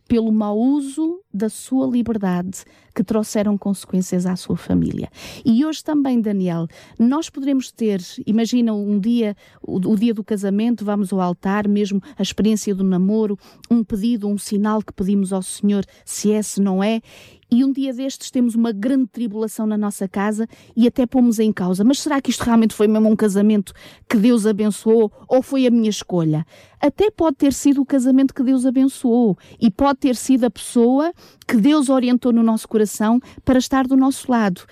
[0.07, 2.63] pelo mau uso da sua liberdade
[2.95, 5.09] que trouxeram consequências à sua família.
[5.45, 6.67] E hoje também, Daniel,
[6.97, 12.01] nós poderemos ter, imagina um dia, o, o, dia do casamento, vamos ao altar, mesmo
[12.17, 13.37] a experiência do namoro,
[13.69, 17.01] um pedido, um sinal que pedimos ao Senhor, se é, se não é,
[17.49, 21.51] e um dia destes temos uma grande tribulação na nossa casa e até pomos em
[21.53, 21.83] causa.
[21.83, 23.73] Mas será que isto realmente foi mesmo um casamento
[24.09, 26.45] que Deus abençoou ou foi a minha escolha?
[26.79, 31.13] Até pode ter sido o casamento que Deus abençoou e pode ter sido a pessoa
[31.47, 34.63] que Deus orientou no nosso coração para estar do nosso lado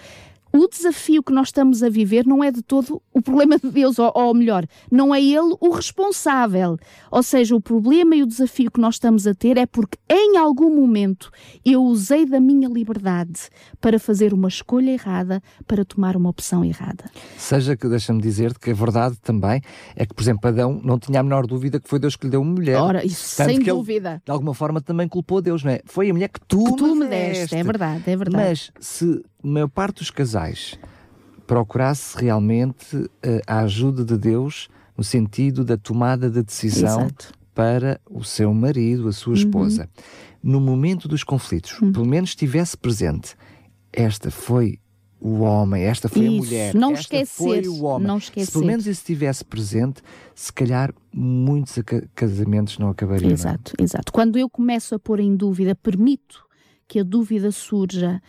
[0.58, 4.00] o desafio que nós estamos a viver não é de todo o problema de Deus,
[4.00, 6.78] ou, ou, melhor, não é Ele o responsável.
[7.12, 10.38] Ou seja, o problema e o desafio que nós estamos a ter é porque em
[10.38, 11.32] algum momento
[11.66, 13.50] eu usei da minha liberdade
[13.82, 17.06] para fazer uma escolha errada, para tomar uma opção errada.
[17.38, 19.62] Seja que, deixa-me dizer-te que a verdade também
[19.96, 22.32] é que, por exemplo, Adão não tinha a menor dúvida que foi Deus que lhe
[22.32, 22.78] deu uma mulher.
[22.78, 24.10] Ora, isso Tanto sem dúvida.
[24.12, 25.82] Ele, de alguma forma também culpou Deus, não é?
[25.86, 27.42] Foi a mulher que tu, que tu me deste.
[27.42, 27.56] deste.
[27.56, 28.44] É verdade, é verdade.
[28.50, 30.45] Mas se a maior parte dos casais
[31.46, 33.10] procurasse realmente uh,
[33.48, 37.34] a ajuda de Deus no sentido da tomada de decisão Exato.
[37.54, 39.40] para o seu marido, a sua uhum.
[39.40, 39.84] esposa.
[39.84, 40.52] Uhum.
[40.52, 41.92] No momento dos conflitos, uhum.
[41.92, 43.36] pelo menos estivesse presente.
[43.92, 44.80] Esta foi
[45.20, 48.08] o homem, esta foi isso, a mulher, não esta esquecer, foi o homem.
[48.08, 48.46] Não esquecer.
[48.46, 50.02] Se pelo menos isso estivesse presente,
[50.36, 51.80] se calhar muitos
[52.14, 53.32] casamentos não acabariam.
[53.32, 53.84] Exato, não?
[53.84, 54.12] exato.
[54.12, 56.46] Quando eu começo a pôr em dúvida, permito
[56.88, 58.22] que a dúvida surja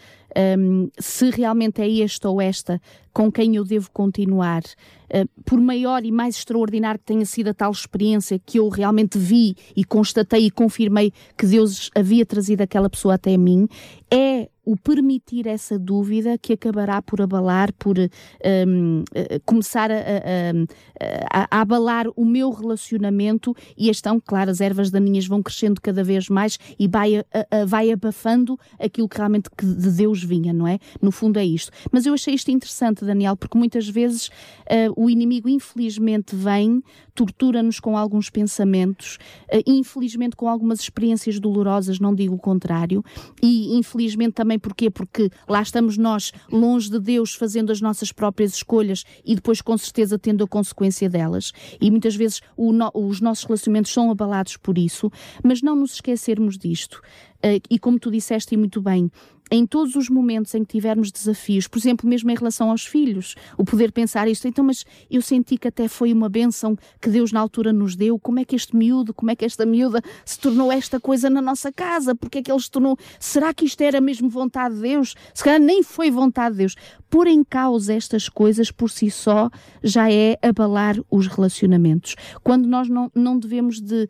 [0.59, 2.81] um, se realmente é este ou esta
[3.17, 7.55] com quem eu devo continuar, uh, por maior e mais extraordinário que tenha sido a
[7.55, 12.91] tal experiência que eu realmente vi e constatei e confirmei que Deus havia trazido aquela
[12.91, 13.67] pessoa até mim,
[14.11, 21.41] é o permitir essa dúvida que acabará por abalar, por um, eh, começar a, a,
[21.41, 26.03] a, a, abalar o meu relacionamento e estão, claro, as ervas daninhas vão crescendo cada
[26.03, 27.25] vez mais e vai,
[27.65, 30.81] vai abafando aquilo que realmente de Deus vinha, não é?
[31.01, 31.71] No fundo é isto.
[31.93, 36.83] Mas eu achei isto interessante, Daniel, porque muitas vezes uh, o inimigo infelizmente vem,
[37.15, 39.19] tortura-nos com alguns pensamentos,
[39.53, 43.05] uh, infelizmente com algumas experiências dolorosas, não digo o contrário,
[43.43, 44.91] e infelizmente também porquê?
[44.91, 49.77] Porque lá estamos nós, longe de Deus, fazendo as nossas próprias escolhas e depois com
[49.79, 51.53] certeza tendo a consequência delas.
[51.81, 55.11] E muitas vezes no, os nossos relacionamentos são abalados por isso,
[55.43, 57.01] mas não nos esquecermos disto.
[57.47, 59.09] Uh, e como tu disseste e muito bem,
[59.51, 63.37] em todos os momentos em que tivermos desafios, por exemplo, mesmo em relação aos filhos,
[63.57, 67.31] o poder pensar isto, então, mas eu senti que até foi uma bênção que Deus
[67.31, 70.39] na altura nos deu, como é que este miúdo, como é que esta miúda se
[70.39, 73.81] tornou esta coisa na nossa casa, porque é que ele se tornou, será que isto
[73.83, 75.15] era mesmo vontade de Deus?
[75.33, 76.75] Se calhar nem foi vontade de Deus.
[77.09, 79.49] Pôr em causa estas coisas por si só
[79.83, 82.17] já é abalar os relacionamentos.
[82.43, 84.09] Quando nós não, não devemos de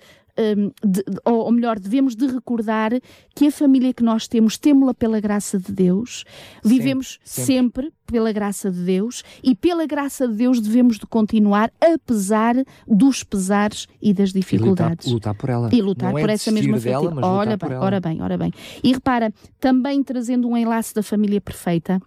[0.85, 2.93] de, ou, melhor, devemos de recordar
[3.35, 6.25] que a família que nós temos, temos-la pela graça de Deus,
[6.65, 7.93] vivemos sempre, sempre.
[8.07, 12.55] pela graça de Deus e pela graça de Deus devemos de continuar apesar
[12.87, 15.07] dos pesares e das dificuldades.
[15.07, 15.71] E lutar, lutar por ela.
[15.73, 18.53] E lutar Não por é essa mesma dela, mas ora bem, ora bem, ora bem.
[18.83, 22.01] E repara, também trazendo um enlace da família perfeita,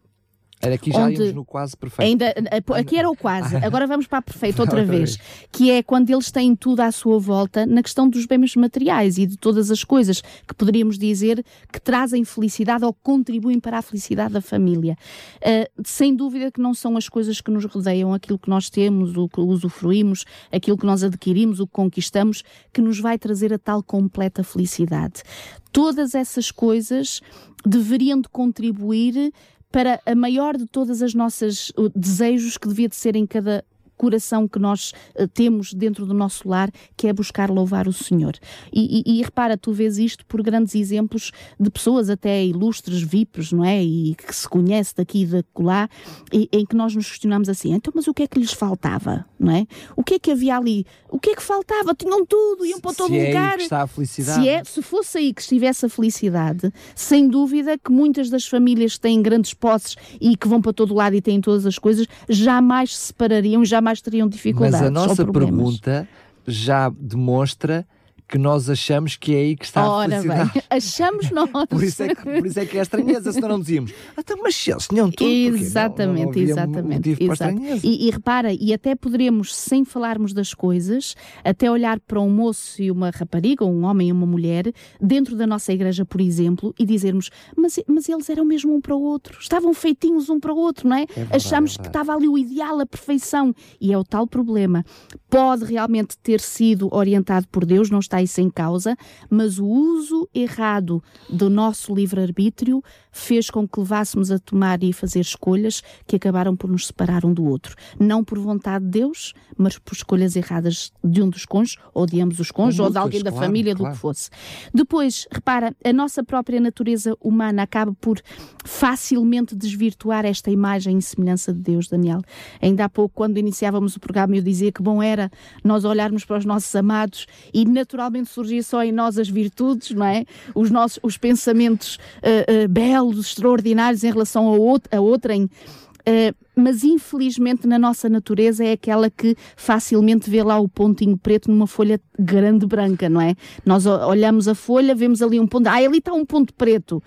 [0.62, 2.08] Era aqui já onde no quase perfeito.
[2.08, 2.34] Ainda,
[2.78, 5.82] aqui era o quase, agora vamos para a perfeito outra, outra vez, vez, que é
[5.82, 9.72] quando eles têm tudo à sua volta na questão dos bens materiais e de todas
[9.72, 14.98] as coisas que poderíamos dizer que trazem felicidade ou contribuem para a felicidade da família.
[15.38, 19.15] Uh, sem dúvida que não são as coisas que nos rodeiam, aquilo que nós temos,
[19.15, 22.43] o que usufruímos, aquilo que nós adquirimos, o que conquistamos,
[22.74, 25.24] que nos vai trazer a tal completa felicidade.
[25.72, 27.22] Todas essas coisas
[27.65, 29.32] deveriam de contribuir
[29.71, 33.63] para a maior de todas as nossas desejos que devia de ser em cada
[33.99, 38.33] coração que nós uh, temos dentro do nosso lar, que é buscar louvar o Senhor.
[38.71, 43.51] E, e, e, repara, tu vês isto por grandes exemplos de pessoas até ilustres, VIPs,
[43.51, 43.83] não é?
[43.83, 45.89] E que se conhece daqui e de lá,
[46.31, 49.25] e, em que nós nos questionamos assim, então, mas o que é que lhes faltava,
[49.38, 49.67] não é?
[49.97, 50.86] O que é que havia ali?
[51.09, 51.93] O que é que faltava?
[51.93, 53.49] Tinham tudo, iam para todo se lugar.
[53.49, 54.41] É aí que está a felicidade.
[54.41, 58.93] Se, é, se fosse aí que estivesse a felicidade, sem dúvida que muitas das famílias
[58.93, 62.07] que têm grandes posses e que vão para todo lado e têm todas as coisas,
[62.30, 64.79] jamais se separariam, jamais mais teriam dificuldades.
[64.79, 66.07] Mas a nossa pergunta
[66.47, 67.85] já demonstra
[68.30, 70.51] que nós achamos que é aí que está Ora a felicidade.
[70.53, 71.49] Bem, achamos nós.
[71.67, 73.91] por, isso é que, por isso é que é a estranheza, senão não dizíamos.
[74.17, 77.17] Então, mas se eles tinham tudo, Exatamente, não, não exatamente.
[77.19, 77.88] exatamente.
[77.88, 82.82] E, e, repara, e até poderemos, sem falarmos das coisas, até olhar para um moço
[82.82, 84.71] e uma rapariga, ou um homem e uma mulher,
[85.01, 88.95] dentro da nossa igreja, por exemplo, e dizermos, mas, mas eles eram mesmo um para
[88.95, 91.03] o outro, estavam feitinhos um para o outro, não é?
[91.03, 93.53] é verdade, Achamos é que estava ali o ideal, a perfeição.
[93.82, 94.86] E é o tal problema.
[95.30, 98.95] Pode realmente ter sido orientado por Deus, não está isso em causa,
[99.30, 105.20] mas o uso errado do nosso livre-arbítrio fez com que levássemos a tomar e fazer
[105.20, 107.76] escolhas que acabaram por nos separar um do outro.
[107.99, 112.22] Não por vontade de Deus, mas por escolhas erradas de um dos cônjuges, ou de
[112.22, 113.93] ambos os cônjuges, ou de alguém da claro, família, claro.
[113.93, 114.30] do que fosse.
[114.74, 118.22] Depois, repara, a nossa própria natureza humana acaba por
[118.65, 122.22] facilmente desvirtuar esta imagem e semelhança de Deus, Daniel.
[122.61, 125.32] Ainda há pouco, quando iniciávamos o programa, eu dizia que bom era
[125.63, 130.05] nós olharmos para os nossos amados e naturalmente surgir só em nós as virtudes, não
[130.05, 130.26] é?
[130.55, 135.43] Os nossos os pensamentos uh, uh, belos, extraordinários em relação a, out a outrem.
[135.43, 141.49] Uh, mas infelizmente na nossa natureza é aquela que facilmente vê lá o pontinho preto
[141.49, 143.36] numa folha grande branca, não é?
[143.66, 147.01] Nós olhamos a folha, vemos ali um ponto, ah, ali está um ponto preto.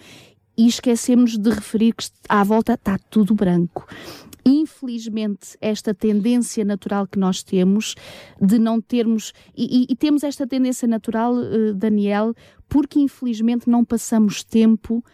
[0.56, 3.86] E esquecemos de referir que à volta está tudo branco
[4.44, 7.94] infelizmente, esta tendência natural que nós temos
[8.40, 9.32] de não termos.
[9.56, 12.34] E, e, e temos esta tendência natural, uh, Daniel,
[12.68, 15.04] porque infelizmente não passamos tempo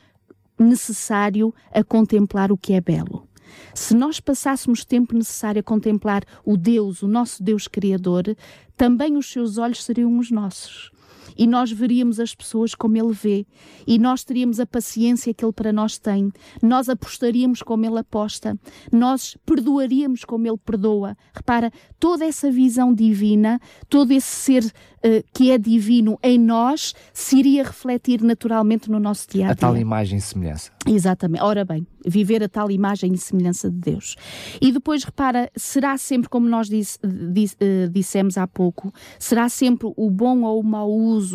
[0.58, 3.26] necessário a contemplar o que é belo.
[3.74, 8.36] Se nós passássemos tempo necessário a contemplar o Deus, o nosso Deus Criador,
[8.76, 10.90] também os seus olhos seriam os nossos
[11.38, 13.46] e nós veríamos as pessoas como Ele vê
[13.86, 18.58] e nós teríamos a paciência que Ele para nós tem, nós apostaríamos como Ele aposta,
[18.92, 21.16] nós perdoaríamos como Ele perdoa.
[21.32, 21.70] Repara,
[22.00, 27.62] toda essa visão divina, todo esse ser uh, que é divino em nós, se iria
[27.62, 29.50] refletir naturalmente no nosso dia.
[29.50, 30.72] A tal imagem e semelhança.
[30.86, 31.42] Exatamente.
[31.42, 34.16] Ora bem, viver a tal imagem e semelhança de Deus.
[34.60, 36.98] E depois, repara, será sempre, como nós disse,
[37.32, 41.27] disse, uh, dissemos há pouco, será sempre o bom ou o mau uso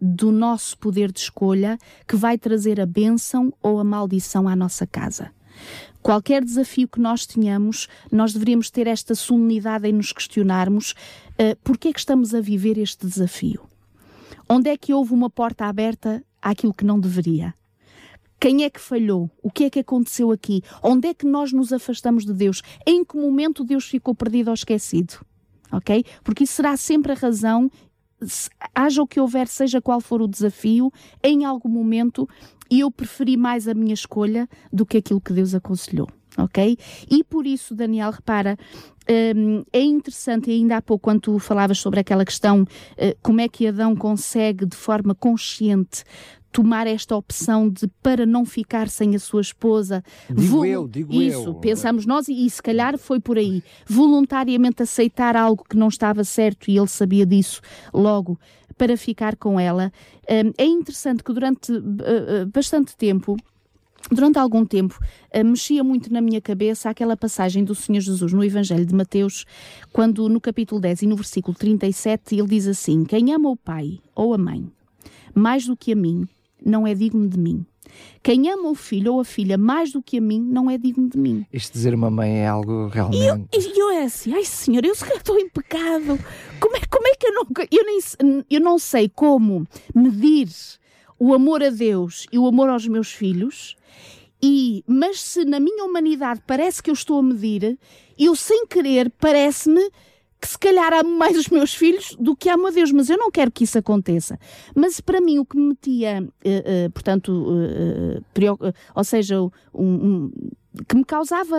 [0.00, 4.86] do nosso poder de escolha que vai trazer a bênção ou a maldição à nossa
[4.86, 5.30] casa.
[6.02, 11.88] Qualquer desafio que nós tenhamos, nós deveríamos ter esta solenidade em nos questionarmos uh, porquê
[11.88, 13.62] é que estamos a viver este desafio.
[14.48, 17.52] Onde é que houve uma porta aberta àquilo que não deveria?
[18.40, 19.28] Quem é que falhou?
[19.42, 20.62] O que é que aconteceu aqui?
[20.82, 22.62] Onde é que nós nos afastamos de Deus?
[22.86, 25.14] Em que momento Deus ficou perdido ou esquecido?
[25.72, 26.04] Ok?
[26.22, 27.70] Porque isso será sempre a razão,
[28.74, 30.92] haja o que houver, seja qual for o desafio,
[31.22, 32.28] em algum momento
[32.70, 36.08] eu preferi mais a minha escolha do que aquilo que Deus aconselhou.
[36.38, 36.78] Ok?
[37.10, 38.56] E por isso, Daniel, repara,
[39.36, 43.48] um, é interessante, ainda há pouco, quando tu falavas sobre aquela questão, uh, como é
[43.48, 46.04] que Adão consegue, de forma consciente,
[46.52, 50.02] tomar esta opção de para não ficar sem a sua esposa.
[50.30, 51.54] Digo eu, digo Isso, eu.
[51.54, 53.62] pensamos nós, e, e se calhar foi por aí.
[53.86, 57.60] Voluntariamente aceitar algo que não estava certo e ele sabia disso
[57.92, 58.38] logo
[58.76, 59.92] para ficar com ela.
[60.28, 63.36] Um, é interessante que durante uh, bastante tempo
[64.10, 64.98] durante algum tempo
[65.34, 69.44] uh, mexia muito na minha cabeça aquela passagem do Senhor Jesus no Evangelho de Mateus,
[69.92, 74.00] quando no capítulo 10 e no versículo 37 ele diz assim: Quem ama o pai
[74.14, 74.70] ou a mãe
[75.34, 76.26] mais do que a mim,
[76.64, 77.64] não é digno de mim.
[78.22, 81.08] Quem ama o filho ou a filha mais do que a mim não é digno
[81.08, 81.46] de mim.
[81.52, 83.48] Isto dizer uma mãe é algo realmente.
[83.54, 86.18] E eu, eu é assim, ai senhor, eu estou em pecado.
[86.60, 87.46] Como é, como é que eu não.
[87.70, 90.48] Eu, nem, eu não sei como medir
[91.18, 93.76] o amor a Deus e o amor aos meus filhos
[94.42, 97.78] E, mas se na minha humanidade parece que eu estou a medir,
[98.18, 99.90] eu sem querer parece-me
[100.40, 103.18] que se calhar amo mais os meus filhos do que amo a Deus, mas eu
[103.18, 104.38] não quero que isso aconteça.
[104.74, 110.30] Mas para mim o que me metia, uh, uh, portanto, uh, ou seja, um, um,
[110.88, 111.56] que me causava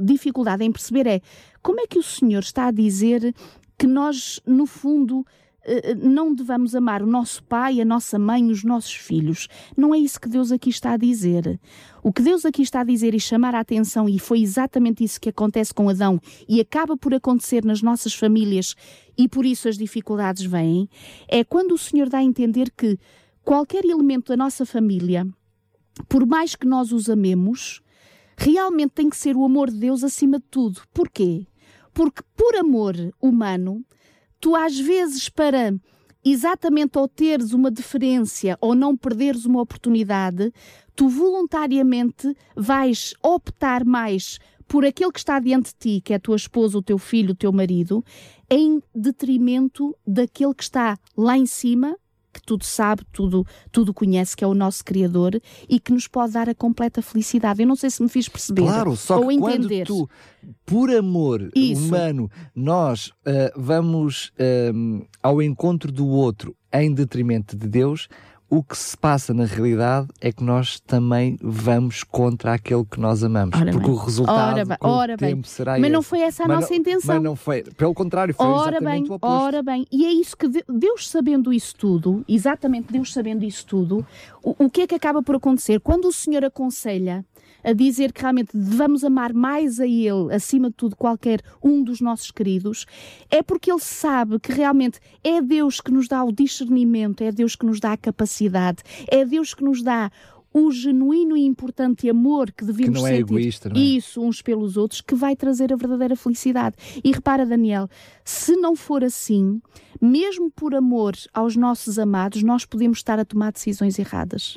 [0.00, 1.20] dificuldade em perceber é
[1.60, 3.34] como é que o Senhor está a dizer
[3.76, 5.26] que nós, no fundo,
[6.02, 9.48] não devamos amar o nosso pai, a nossa mãe, os nossos filhos.
[9.76, 11.58] Não é isso que Deus aqui está a dizer.
[12.02, 15.20] O que Deus aqui está a dizer e chamar a atenção, e foi exatamente isso
[15.20, 18.76] que acontece com Adão e acaba por acontecer nas nossas famílias,
[19.18, 20.88] e por isso as dificuldades vêm,
[21.28, 22.98] é quando o Senhor dá a entender que
[23.44, 25.26] qualquer elemento da nossa família,
[26.08, 27.80] por mais que nós os amemos,
[28.36, 30.82] realmente tem que ser o amor de Deus acima de tudo.
[30.92, 31.46] Porquê?
[31.92, 33.84] Porque por amor humano,
[34.40, 35.74] tu às vezes para
[36.24, 40.52] exatamente ao teres uma deferência ou não perderes uma oportunidade,
[40.94, 46.20] tu voluntariamente vais optar mais por aquele que está diante de ti, que é a
[46.20, 48.04] tua esposa, o teu filho, o teu marido,
[48.50, 51.96] em detrimento daquele que está lá em cima,
[52.36, 56.34] que tudo sabe, tudo, tudo conhece, que é o nosso Criador e que nos pode
[56.34, 57.62] dar a completa felicidade.
[57.62, 59.86] Eu não sei se me fiz perceber claro, só ou que entender.
[59.86, 60.10] Quando tu,
[60.64, 61.82] por amor Isso.
[61.82, 68.08] humano, nós uh, vamos uh, ao encontro do outro em detrimento de Deus,
[68.48, 73.24] o que se passa na realidade é que nós também vamos contra aquele que nós
[73.24, 73.60] amamos.
[73.60, 73.94] Ora porque bem.
[73.94, 75.44] o resultado ora bem, ora o tempo bem.
[75.44, 75.90] será Mas esse.
[75.90, 77.14] não foi essa a mas nossa não, intenção.
[77.16, 77.62] Mas não foi.
[77.62, 79.44] Pelo contrário, foi ora exatamente bem, o oposto.
[79.44, 84.06] Ora bem, e é isso que Deus sabendo isso tudo, exatamente Deus sabendo isso tudo,
[84.42, 85.80] o, o que é que acaba por acontecer?
[85.80, 87.24] Quando o Senhor aconselha
[87.66, 92.00] a dizer que realmente devemos amar mais a Ele, acima de tudo, qualquer um dos
[92.00, 92.86] nossos queridos,
[93.28, 97.56] é porque Ele sabe que realmente é Deus que nos dá o discernimento, é Deus
[97.56, 100.12] que nos dá a capacidade, é Deus que nos dá
[100.54, 103.80] o genuíno e importante amor que devemos que não é sentir egoísta, não é?
[103.80, 106.76] isso uns pelos outros que vai trazer a verdadeira felicidade.
[107.02, 107.88] E repara, Daniel,
[108.24, 109.60] se não for assim,
[110.00, 114.56] mesmo por amor aos nossos amados, nós podemos estar a tomar decisões erradas.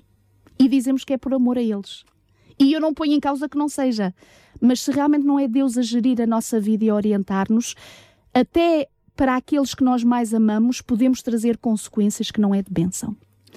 [0.60, 2.06] E dizemos que é por amor a eles.
[2.60, 4.14] E eu não ponho em causa que não seja.
[4.60, 7.76] Mas se realmente não é Deus a gerir a nossa vida e a orientar-nos,
[8.34, 13.16] até para aqueles que nós mais amamos, podemos trazer consequências que não é de bênção.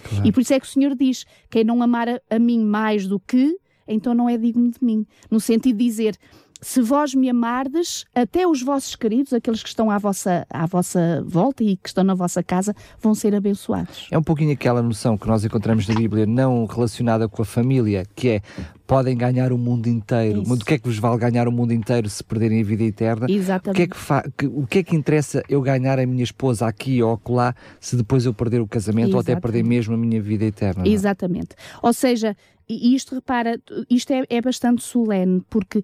[0.08, 0.26] Claro.
[0.26, 3.06] E por isso é que o Senhor diz: quem não amar a, a mim mais
[3.06, 5.06] do que, então não é digno de mim.
[5.30, 6.16] No sentido de dizer,
[6.62, 11.22] se vós me amardes, até os vossos queridos, aqueles que estão à vossa, à vossa
[11.26, 14.06] volta e que estão na vossa casa, vão ser abençoados.
[14.12, 18.06] É um pouquinho aquela noção que nós encontramos na Bíblia, não relacionada com a família,
[18.14, 18.42] que é
[18.86, 20.42] podem ganhar o mundo inteiro.
[20.42, 20.54] Isso.
[20.54, 23.26] O que é que vos vale ganhar o mundo inteiro se perderem a vida eterna?
[23.28, 23.70] Exatamente.
[23.70, 24.24] O que, é que fa...
[24.54, 28.24] o que é que interessa eu ganhar a minha esposa aqui ou acolá se depois
[28.24, 29.30] eu perder o casamento Exatamente.
[29.30, 30.84] ou até perder mesmo a minha vida eterna?
[30.84, 30.88] É?
[30.88, 31.56] Exatamente.
[31.82, 32.36] Ou seja,
[32.68, 33.58] isto, repara,
[33.88, 35.82] isto é, é bastante solene, porque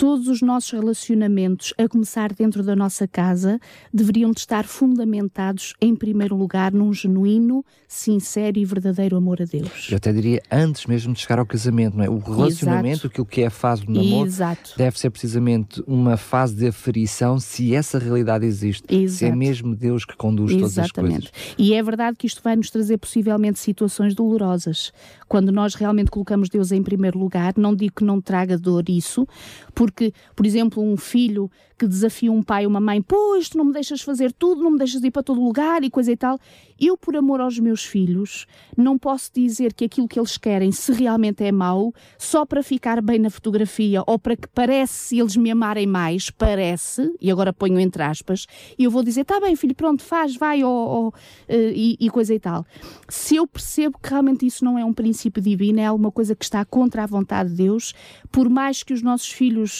[0.00, 3.60] todos os nossos relacionamentos, a começar dentro da nossa casa,
[3.92, 9.88] deveriam de estar fundamentados, em primeiro lugar, num genuíno, sincero e verdadeiro amor a Deus.
[9.90, 12.08] Eu até diria antes mesmo de chegar ao casamento, não é?
[12.08, 13.06] O relacionamento, Exato.
[13.08, 14.72] aquilo que é a fase do namoro, Exato.
[14.74, 18.84] deve ser precisamente uma fase de aferição se essa realidade existe.
[18.88, 19.18] Exato.
[19.18, 20.92] Se é mesmo Deus que conduz Exatamente.
[20.94, 21.56] todas as coisas.
[21.58, 24.94] E é verdade que isto vai nos trazer possivelmente situações dolorosas.
[25.28, 29.28] Quando nós realmente colocamos Deus em primeiro lugar, não digo que não traga dor isso,
[29.74, 33.56] porque porque, por exemplo, um filho que desafia um pai ou uma mãe, pois tu
[33.56, 36.16] não me deixas fazer tudo, não me deixas ir para todo lugar e coisa e
[36.16, 36.38] tal.
[36.78, 40.92] Eu, por amor aos meus filhos, não posso dizer que aquilo que eles querem, se
[40.92, 45.50] realmente é mau, só para ficar bem na fotografia ou para que parece eles me
[45.50, 48.46] amarem mais, parece, e agora ponho entre aspas,
[48.78, 51.14] e eu vou dizer, tá bem, filho, pronto, faz, vai, ou, ou
[51.48, 52.66] eh, e, e coisa e tal.
[53.08, 56.44] Se eu percebo que realmente isso não é um princípio divino, é alguma coisa que
[56.44, 57.94] está contra a vontade de Deus,
[58.30, 59.79] por mais que os nossos filhos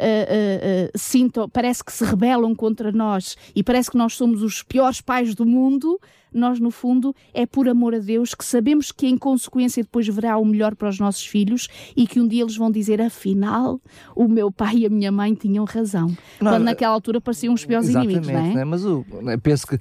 [0.00, 4.62] uh, uh, sintam, parece que se rebelam contra nós e parece que nós somos os
[4.62, 5.98] piores pais do mundo,
[6.36, 10.36] nós, no fundo, é por amor a Deus que sabemos que, em consequência, depois verá
[10.36, 13.80] o melhor para os nossos filhos e que um dia eles vão dizer: afinal,
[14.14, 16.08] o meu pai e a minha mãe tinham razão.
[16.40, 18.54] Não, Quando naquela altura pareciam os piores inimigos, não é?
[18.54, 18.64] Né?
[18.64, 19.04] Mas eu
[19.42, 19.80] penso que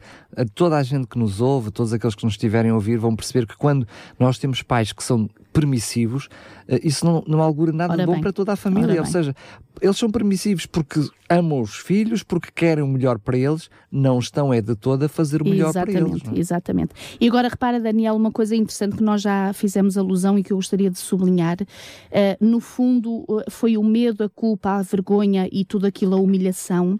[0.53, 3.45] toda a gente que nos ouve, todos aqueles que nos estiverem a ouvir, vão perceber
[3.45, 3.87] que quando
[4.17, 6.27] nós temos pais que são permissivos,
[6.67, 8.21] eh, isso não, não augura nada Ora de bom bem.
[8.21, 8.99] para toda a família.
[8.99, 9.33] Ou seja,
[9.81, 10.99] eles são permissivos porque
[11.29, 15.09] amam os filhos, porque querem o melhor para eles, não estão é de todo a
[15.09, 16.23] fazer o melhor exatamente, para eles.
[16.23, 16.33] Não?
[16.33, 16.39] é?
[16.39, 16.93] Exatamente.
[17.19, 20.57] E agora repara, Daniel, uma coisa interessante que nós já fizemos alusão e que eu
[20.57, 21.57] gostaria de sublinhar.
[21.61, 26.19] Uh, no fundo, uh, foi o medo, a culpa, a vergonha e tudo aquilo, a
[26.19, 26.99] humilhação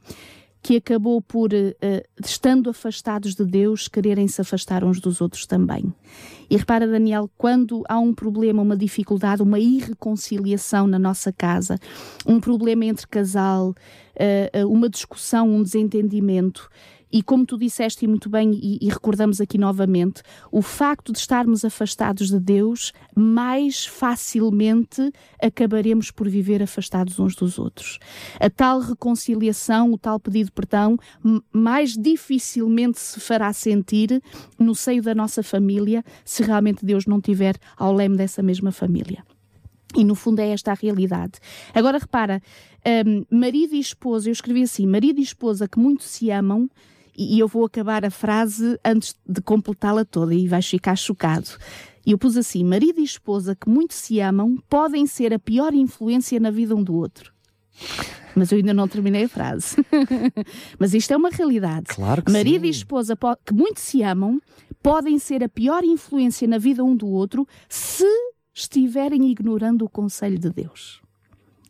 [0.65, 1.75] que acabou por, uh,
[2.19, 5.93] estando afastados de Deus, quererem se afastar uns dos outros também.
[6.49, 11.77] E repara, Daniel, quando há um problema, uma dificuldade, uma irreconciliação na nossa casa,
[12.25, 13.75] um problema entre casal,
[14.15, 16.67] uh, uma discussão, um desentendimento,
[17.15, 21.63] e como tu disseste muito bem, e, e, recordamos aqui novamente, o facto de estarmos
[21.63, 27.99] afastados de Deus, mais facilmente acabaremos por viver afastados uns dos outros.
[28.37, 30.97] A tal reconciliação, o tal pedido de perdão,
[31.53, 34.21] mais dificilmente se fará sentir
[34.59, 39.23] no seio da nossa família se realmente Deus não tiver ao leme dessa mesma família.
[39.95, 41.39] E no fundo é esta a realidade.
[41.73, 42.41] Agora repara,
[43.07, 46.69] um, marido e esposa, eu escrevi assim: marido e esposa que muito se amam,
[47.17, 51.49] e eu vou acabar a frase antes de completá-la toda e vais ficar chocado.
[52.05, 55.73] E eu pus assim: marido e esposa que muito se amam podem ser a pior
[55.73, 57.33] influência na vida um do outro.
[58.35, 59.77] Mas eu ainda não terminei a frase.
[60.77, 61.87] Mas isto é uma realidade.
[61.87, 62.67] Claro que Marido sim.
[62.67, 64.41] e esposa que muito se amam
[64.83, 68.05] podem ser a pior influência na vida um do outro se
[68.53, 71.01] estiverem ignorando o conselho de Deus.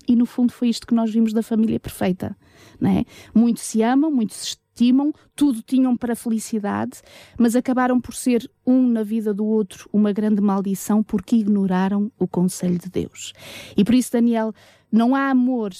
[0.08, 2.36] E no fundo foi isto que nós vimos da família perfeita.
[2.80, 3.06] Não é?
[3.34, 7.02] Muito se amam, muito se estimam, tudo tinham para felicidade,
[7.40, 12.28] mas acabaram por ser um na vida do outro uma grande maldição porque ignoraram o
[12.28, 13.32] conselho de Deus.
[13.78, 14.54] E por isso, Daniel,
[14.92, 15.72] não há amor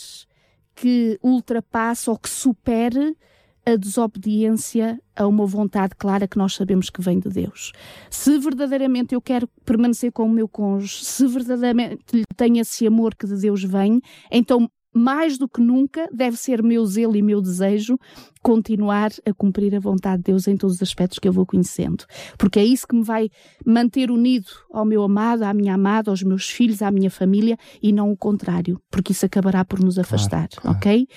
[0.74, 3.18] que ultrapasse ou que supere
[3.66, 7.72] a desobediência a uma vontade clara que nós sabemos que vem de Deus.
[8.12, 13.26] Se verdadeiramente eu quero permanecer com o meu cônjuge, se verdadeiramente tenho esse amor que
[13.26, 18.00] de Deus vem, então mais do que nunca, deve ser meu zelo e meu desejo
[18.42, 22.06] continuar a cumprir a vontade de Deus em todos os aspectos que eu vou conhecendo.
[22.38, 23.30] Porque é isso que me vai
[23.66, 27.92] manter unido ao meu amado, à minha amada, aos meus filhos, à minha família e
[27.92, 30.78] não o contrário, porque isso acabará por nos afastar, claro, claro.
[30.78, 31.08] ok?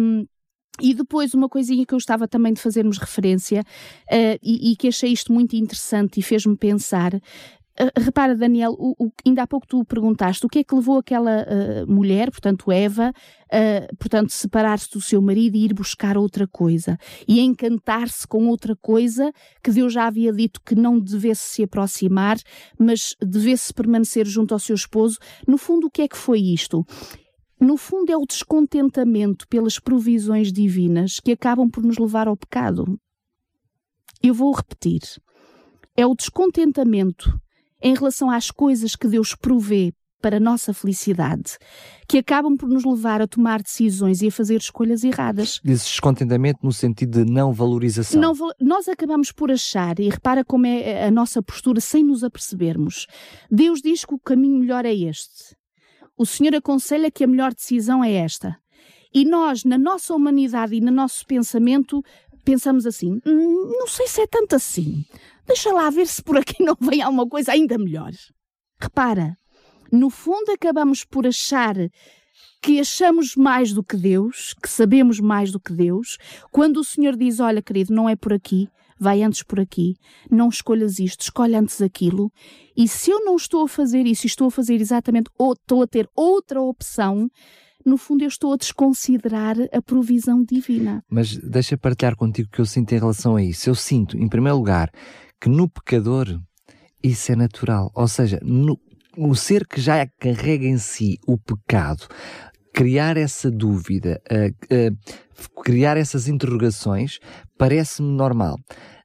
[0.00, 0.26] Um,
[0.82, 4.88] e depois, uma coisinha que eu estava também de fazermos referência uh, e, e, que
[4.88, 7.12] achei isto muito interessante e fez-me pensar,
[7.96, 11.44] repara, Daniel, o, o, ainda há pouco tu perguntaste o que é que levou aquela
[11.44, 16.98] uh, mulher, portanto Eva, uh, portanto separar-se do seu marido e ir buscar outra coisa
[17.26, 22.36] e encantar-se com outra coisa que Deus já havia dito que não devesse se aproximar,
[22.78, 25.16] mas devesse permanecer junto ao seu esposo.
[25.46, 26.84] No fundo, o que é que foi isto?
[27.58, 32.98] No fundo, é o descontentamento pelas provisões divinas que acabam por nos levar ao pecado.
[34.22, 35.00] Eu vou repetir.
[35.96, 37.38] É o descontentamento
[37.82, 41.56] em relação às coisas que Deus provê para a nossa felicidade,
[42.06, 45.60] que acabam por nos levar a tomar decisões e a fazer escolhas erradas.
[45.64, 48.20] Dizes descontentamento no sentido de não valorização.
[48.20, 53.06] Não, nós acabamos por achar, e repara como é a nossa postura sem nos apercebermos.
[53.50, 55.56] Deus diz que o caminho melhor é este.
[56.16, 58.56] O Senhor aconselha que a melhor decisão é esta.
[59.12, 62.02] E nós, na nossa humanidade e no nosso pensamento,
[62.44, 65.04] pensamos assim: hum, não sei se é tanto assim.
[65.50, 68.12] Deixa lá ver se por aqui não vem alguma coisa ainda melhor.
[68.80, 69.36] Repara,
[69.90, 71.74] no fundo acabamos por achar
[72.62, 76.18] que achamos mais do que Deus, que sabemos mais do que Deus,
[76.52, 79.96] quando o Senhor diz: Olha, querido, não é por aqui, vai antes por aqui,
[80.30, 82.30] não escolhas isto, escolhe antes aquilo.
[82.76, 85.86] E se eu não estou a fazer isso estou a fazer exatamente, ou estou a
[85.88, 87.28] ter outra opção,
[87.84, 91.02] no fundo eu estou a desconsiderar a provisão divina.
[91.10, 93.68] Mas deixa partilhar contigo o que eu sinto em relação a isso.
[93.68, 94.92] Eu sinto, em primeiro lugar,
[95.40, 96.40] que no pecador
[97.02, 97.90] isso é natural.
[97.94, 98.78] Ou seja, no,
[99.16, 102.06] o ser que já carrega em si o pecado,
[102.72, 107.18] criar essa dúvida, uh, uh, criar essas interrogações,
[107.58, 108.56] parece-me normal.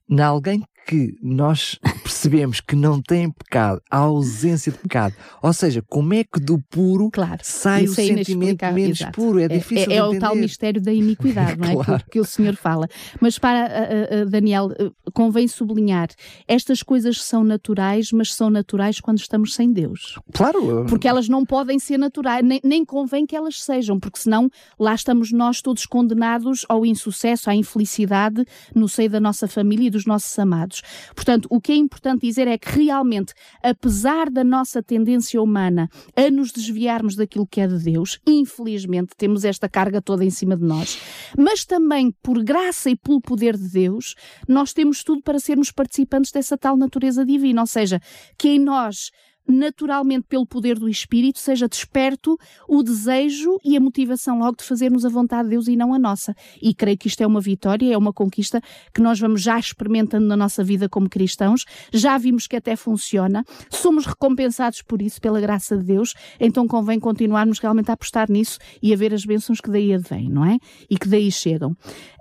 [0.08, 5.16] Na alguém que nós percebemos que não tem pecado, a ausência de pecado.
[5.42, 9.14] Ou seja, como é que do puro claro, sai o é sentimento menos exato.
[9.14, 9.40] puro?
[9.40, 11.84] É, é difícil é, é, o tal mistério da iniquidade, não é?
[11.84, 12.04] claro.
[12.06, 12.88] que, que, o Senhor fala.
[13.20, 16.10] Mas para, uh, uh, Daniel, uh, convém sublinhar,
[16.48, 20.20] estas coisas são naturais, mas são naturais quando estamos sem Deus.
[20.34, 20.86] Claro.
[20.88, 24.94] Porque elas não podem ser naturais, nem, nem convém que elas sejam, porque senão lá
[24.94, 30.06] estamos nós todos condenados ao insucesso, à infelicidade no seio da nossa família e dos
[30.06, 30.75] nossos amados.
[31.16, 36.30] Portanto, o que é importante dizer é que realmente, apesar da nossa tendência humana a
[36.30, 40.64] nos desviarmos daquilo que é de Deus, infelizmente temos esta carga toda em cima de
[40.64, 41.00] nós,
[41.38, 44.16] mas também por graça e pelo poder de Deus,
[44.48, 48.00] nós temos tudo para sermos participantes dessa tal natureza divina, ou seja,
[48.38, 49.12] que em nós
[49.48, 52.38] naturalmente, pelo poder do Espírito, seja desperto
[52.68, 56.00] o desejo e a motivação logo de fazermos a vontade de Deus e não a
[56.00, 56.36] nossa.
[56.62, 58.62] E creio que isto é uma vitória, é uma conquista
[58.94, 63.44] que nós vamos já experimentando na nossa vida como cristãos, já vimos que até funciona,
[63.70, 68.58] somos recompensados por isso, pela graça de Deus, então convém continuarmos realmente a apostar nisso
[68.82, 70.58] e a ver as bênçãos que daí advêm, não é?
[70.90, 71.76] E que daí chegam.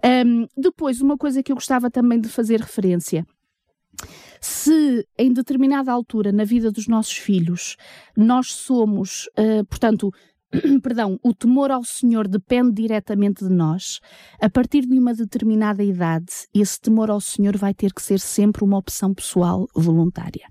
[0.05, 3.27] Um, depois, uma coisa que eu gostava também de fazer referência
[4.41, 7.77] se em determinada altura na vida dos nossos filhos
[8.17, 10.11] nós somos, uh, portanto,
[10.83, 14.01] perdão, o temor ao Senhor depende diretamente de nós,
[14.41, 18.65] a partir de uma determinada idade, esse temor ao Senhor vai ter que ser sempre
[18.65, 20.49] uma opção pessoal voluntária.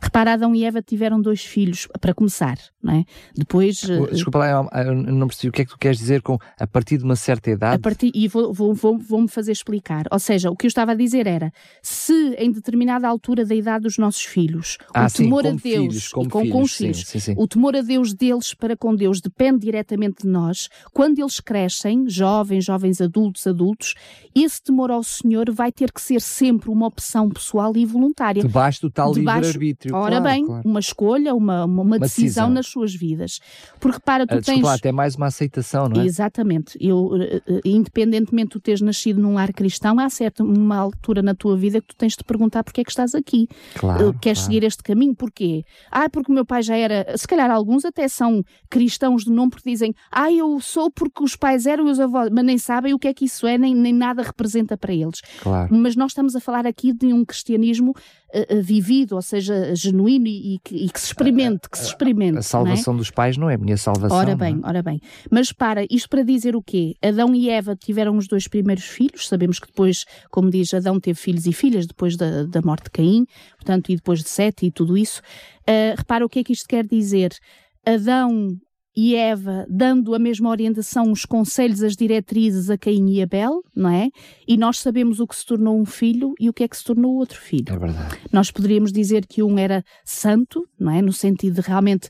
[0.00, 3.04] Repara, Adão e Eva tiveram dois filhos, para começar, não é?
[3.34, 3.82] Depois...
[4.10, 6.98] Desculpa lá, eu não percebi o que é que tu queres dizer com a partir
[6.98, 7.76] de uma certa idade.
[7.76, 10.06] A partir, e vou-me vou, vou, vou fazer explicar.
[10.10, 13.82] Ou seja, o que eu estava a dizer era, se em determinada altura da idade
[13.82, 17.06] dos nossos filhos, ah, o temor sim, a Deus, filhos, com, filhos, com os filhos,
[17.06, 21.18] sim, sim, o temor a Deus deles para com Deus depende diretamente de nós, quando
[21.18, 23.94] eles crescem, jovens, jovens adultos, adultos,
[24.34, 28.42] esse temor ao Senhor vai ter que ser sempre uma opção pessoal e voluntária.
[28.42, 29.89] Debaixo do tal livre-arbítrio.
[29.92, 30.68] Ora claro, bem, claro.
[30.68, 33.40] uma escolha, uma, uma, uma decisão, decisão, nas suas vidas.
[33.78, 34.62] Porque para tu uh, tens.
[34.62, 36.04] Lá, até mais uma aceitação, não é?
[36.04, 36.76] Exatamente.
[36.80, 41.34] Eu, uh, independentemente de tu teres nascido num lar cristão, há certa uma altura na
[41.34, 43.48] tua vida que tu tens de perguntar porque é que estás aqui.
[43.74, 44.52] Claro, Queres claro.
[44.52, 45.14] seguir este caminho?
[45.14, 45.64] Porquê?
[45.90, 47.16] Ah, porque o meu pai já era.
[47.16, 51.36] Se calhar alguns até são cristãos de nome porque dizem, ah, eu sou porque os
[51.36, 53.92] pais eram os avós, mas nem sabem o que é que isso é, nem, nem
[53.92, 55.20] nada representa para eles.
[55.40, 55.74] Claro.
[55.74, 60.54] Mas nós estamos a falar aqui de um cristianismo uh, vivido, ou seja, genuíno e,
[60.54, 60.58] e,
[60.90, 62.38] que, se experimente, que se experimente.
[62.38, 62.96] A salvação é?
[62.96, 64.16] dos pais não é a minha salvação.
[64.16, 64.68] Ora bem, não?
[64.68, 65.00] ora bem.
[65.30, 66.94] Mas para, isto para dizer o quê?
[67.02, 71.18] Adão e Eva tiveram os dois primeiros filhos, sabemos que depois, como diz, Adão teve
[71.18, 73.26] filhos e filhas depois da, da morte de Caim,
[73.56, 75.20] portanto, e depois de Sete e tudo isso.
[75.62, 77.32] Uh, repara o que é que isto quer dizer.
[77.84, 78.56] Adão
[78.96, 83.90] e Eva dando a mesma orientação, os conselhos, as diretrizes a Caim e Abel, não
[83.90, 84.08] é?
[84.46, 86.84] E nós sabemos o que se tornou um filho e o que é que se
[86.84, 87.66] tornou outro filho.
[87.68, 88.18] É verdade.
[88.32, 91.00] Nós poderíamos dizer que um era santo, não é?
[91.00, 92.08] No sentido de realmente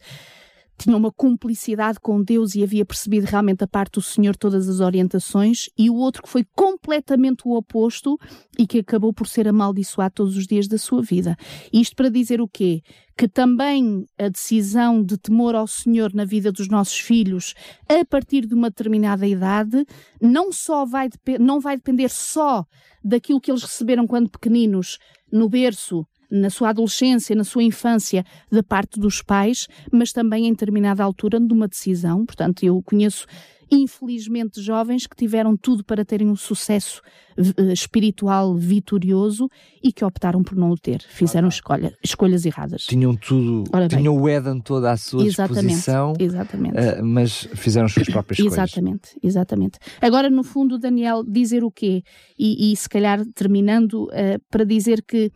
[0.85, 4.81] tinha uma cumplicidade com Deus e havia percebido realmente da parte do Senhor todas as
[4.81, 8.19] orientações, e o outro que foi completamente o oposto
[8.59, 11.37] e que acabou por ser amaldiçoado todos os dias da sua vida.
[11.73, 12.83] Isto para dizer o quê?
[13.17, 17.55] Que também a decisão de temor ao Senhor na vida dos nossos filhos,
[17.89, 19.85] a partir de uma determinada idade,
[20.21, 21.09] não só vai,
[21.39, 22.65] não vai depender só
[23.05, 24.99] daquilo que eles receberam quando pequeninos
[25.31, 30.51] no berço, na sua adolescência, na sua infância, da parte dos pais, mas também em
[30.51, 32.25] determinada altura de uma decisão.
[32.25, 33.27] Portanto, eu conheço
[33.71, 37.01] infelizmente jovens que tiveram tudo para terem um sucesso
[37.39, 39.49] uh, espiritual vitorioso
[39.83, 41.03] e que optaram por não o ter.
[41.09, 42.83] Fizeram ah, escolha, escolhas erradas.
[42.83, 46.77] Tinham tudo, Ora tinham o Éden todo à sua exatamente, disposição, exatamente.
[46.77, 48.55] Uh, mas fizeram as suas próprias escolhas.
[48.55, 49.79] Exatamente, exatamente.
[50.01, 52.03] Agora, no fundo, Daniel, dizer o quê?
[52.39, 55.31] E, e se calhar terminando, uh, para dizer que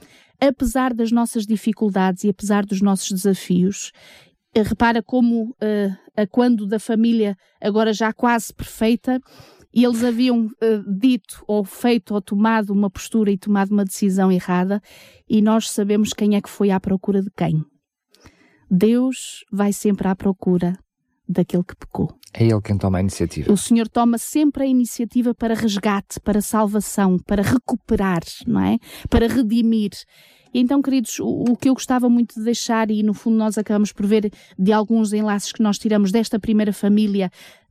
[0.47, 3.93] apesar das nossas dificuldades e apesar dos nossos desafios,
[4.63, 9.21] repara como uh, a quando da família agora já quase perfeita,
[9.73, 14.31] e eles haviam uh, dito ou feito ou tomado uma postura e tomado uma decisão
[14.31, 14.81] errada,
[15.29, 17.65] e nós sabemos quem é que foi à procura de quem.
[18.71, 20.79] Deus vai sempre à procura
[21.29, 22.15] daquele que pecou.
[22.33, 23.53] É ele quem toma a iniciativa.
[23.53, 28.79] O Senhor toma sempre a iniciativa para resgate, para salvação, para recuperar, não é?
[29.09, 29.93] Para redimir.
[30.53, 33.59] E então, queridos, o, o, que eu gostava muito de deixar, e no fundo nós
[33.59, 37.31] acabamos por ver de alguns enlaces que nós tiramos desta primeira família,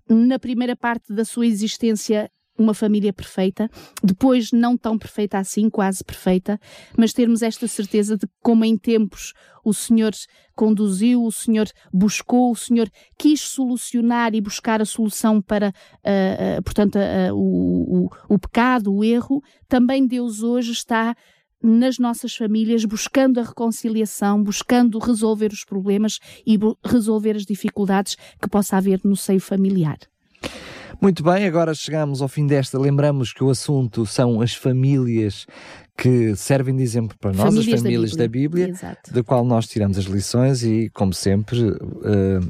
[0.09, 3.69] na primeira parte da sua existência, uma família perfeita,
[4.03, 6.59] depois não tão perfeita assim, quase perfeita,
[6.97, 9.33] mas termos esta certeza de como em tempos
[9.63, 10.11] o Senhor
[10.55, 16.63] conduziu, o Senhor buscou, o Senhor quis solucionar e buscar a solução para, uh, uh,
[16.63, 21.15] portanto, uh, o, o, o pecado, o erro, também Deus hoje está
[21.63, 28.49] nas nossas famílias, buscando a reconciliação, buscando resolver os problemas e resolver as dificuldades que
[28.49, 29.97] possa haver no seio familiar.
[31.01, 32.79] Muito bem, agora chegamos ao fim desta.
[32.79, 35.45] Lembramos que o assunto são as famílias
[35.97, 39.45] que servem de exemplo para nós, famílias as famílias da Bíblia, da, Bíblia da qual
[39.45, 41.77] nós tiramos as lições e, como sempre, uh,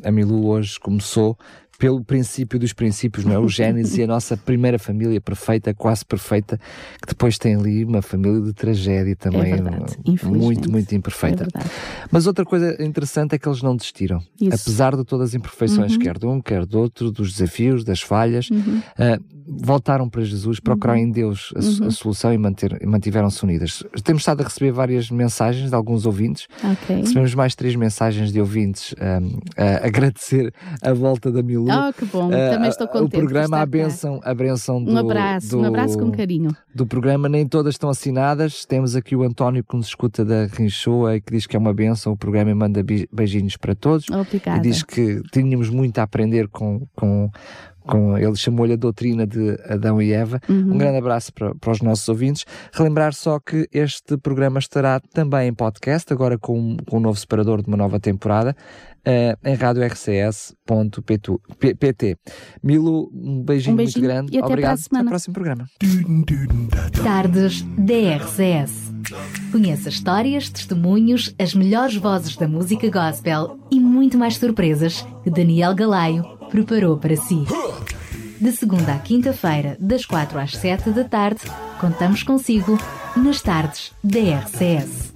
[0.03, 1.37] a Milu hoje começou
[1.83, 3.37] pelo princípio dos princípios, não é?
[3.37, 8.01] O Gênesis e a nossa primeira família perfeita, quase perfeita, que depois tem ali uma
[8.01, 11.45] família de tragédia também, é verdade, muito, muito imperfeita.
[11.53, 11.63] É
[12.09, 14.55] Mas outra coisa interessante é que eles não desistiram, Isso.
[14.55, 15.99] apesar de todas as imperfeições, uhum.
[15.99, 18.49] quer de um, quer do outro, dos desafios, das falhas.
[18.49, 18.77] Uhum.
[18.77, 21.07] Uh, voltaram para Jesus, procuraram uhum.
[21.07, 21.87] em Deus a, uhum.
[21.87, 23.83] a solução e manter, mantiveram-se unidas.
[24.03, 26.47] Temos estado a receber várias mensagens de alguns ouvintes.
[26.63, 27.01] Okay.
[27.01, 31.69] Recebemos mais três mensagens de ouvintes um, a agradecer a volta da Milu.
[31.73, 33.15] Oh, que bom, uh, também estou contente.
[33.15, 34.91] O programa, a benção, a benção do.
[34.91, 36.55] Um abraço, do, um abraço com carinho.
[36.73, 38.65] Do programa, nem todas estão assinadas.
[38.65, 41.73] Temos aqui o António que nos escuta da Rinchoa e que diz que é uma
[41.73, 44.09] benção o programa e manda beijinhos para todos.
[44.09, 44.59] Obrigada.
[44.59, 47.29] E diz que tínhamos muito a aprender com, com
[47.85, 50.39] com, ele chamou-lhe a doutrina de Adão e Eva.
[50.47, 50.73] Uhum.
[50.73, 52.45] Um grande abraço para, para, os nossos ouvintes.
[52.71, 57.61] Relembrar só que este programa estará também em podcast, agora com, com um novo separador
[57.61, 58.55] de uma nova temporada,
[59.07, 60.57] uh, em radiorcs.pt.
[62.61, 64.35] Milo, um beijinho, um beijinho muito grande.
[64.35, 64.79] E até Obrigado.
[64.89, 65.69] Para até o próximo programa.
[67.03, 68.93] Tardes DRCS.
[69.51, 75.75] Conheça histórias, testemunhos, as melhores vozes da música gospel e muito mais surpresas que Daniel
[75.75, 77.43] Galaio preparou para si.
[78.39, 81.41] De segunda à quinta-feira, das quatro às sete da tarde,
[81.79, 82.77] contamos consigo
[83.15, 85.13] nas tardes da RCS.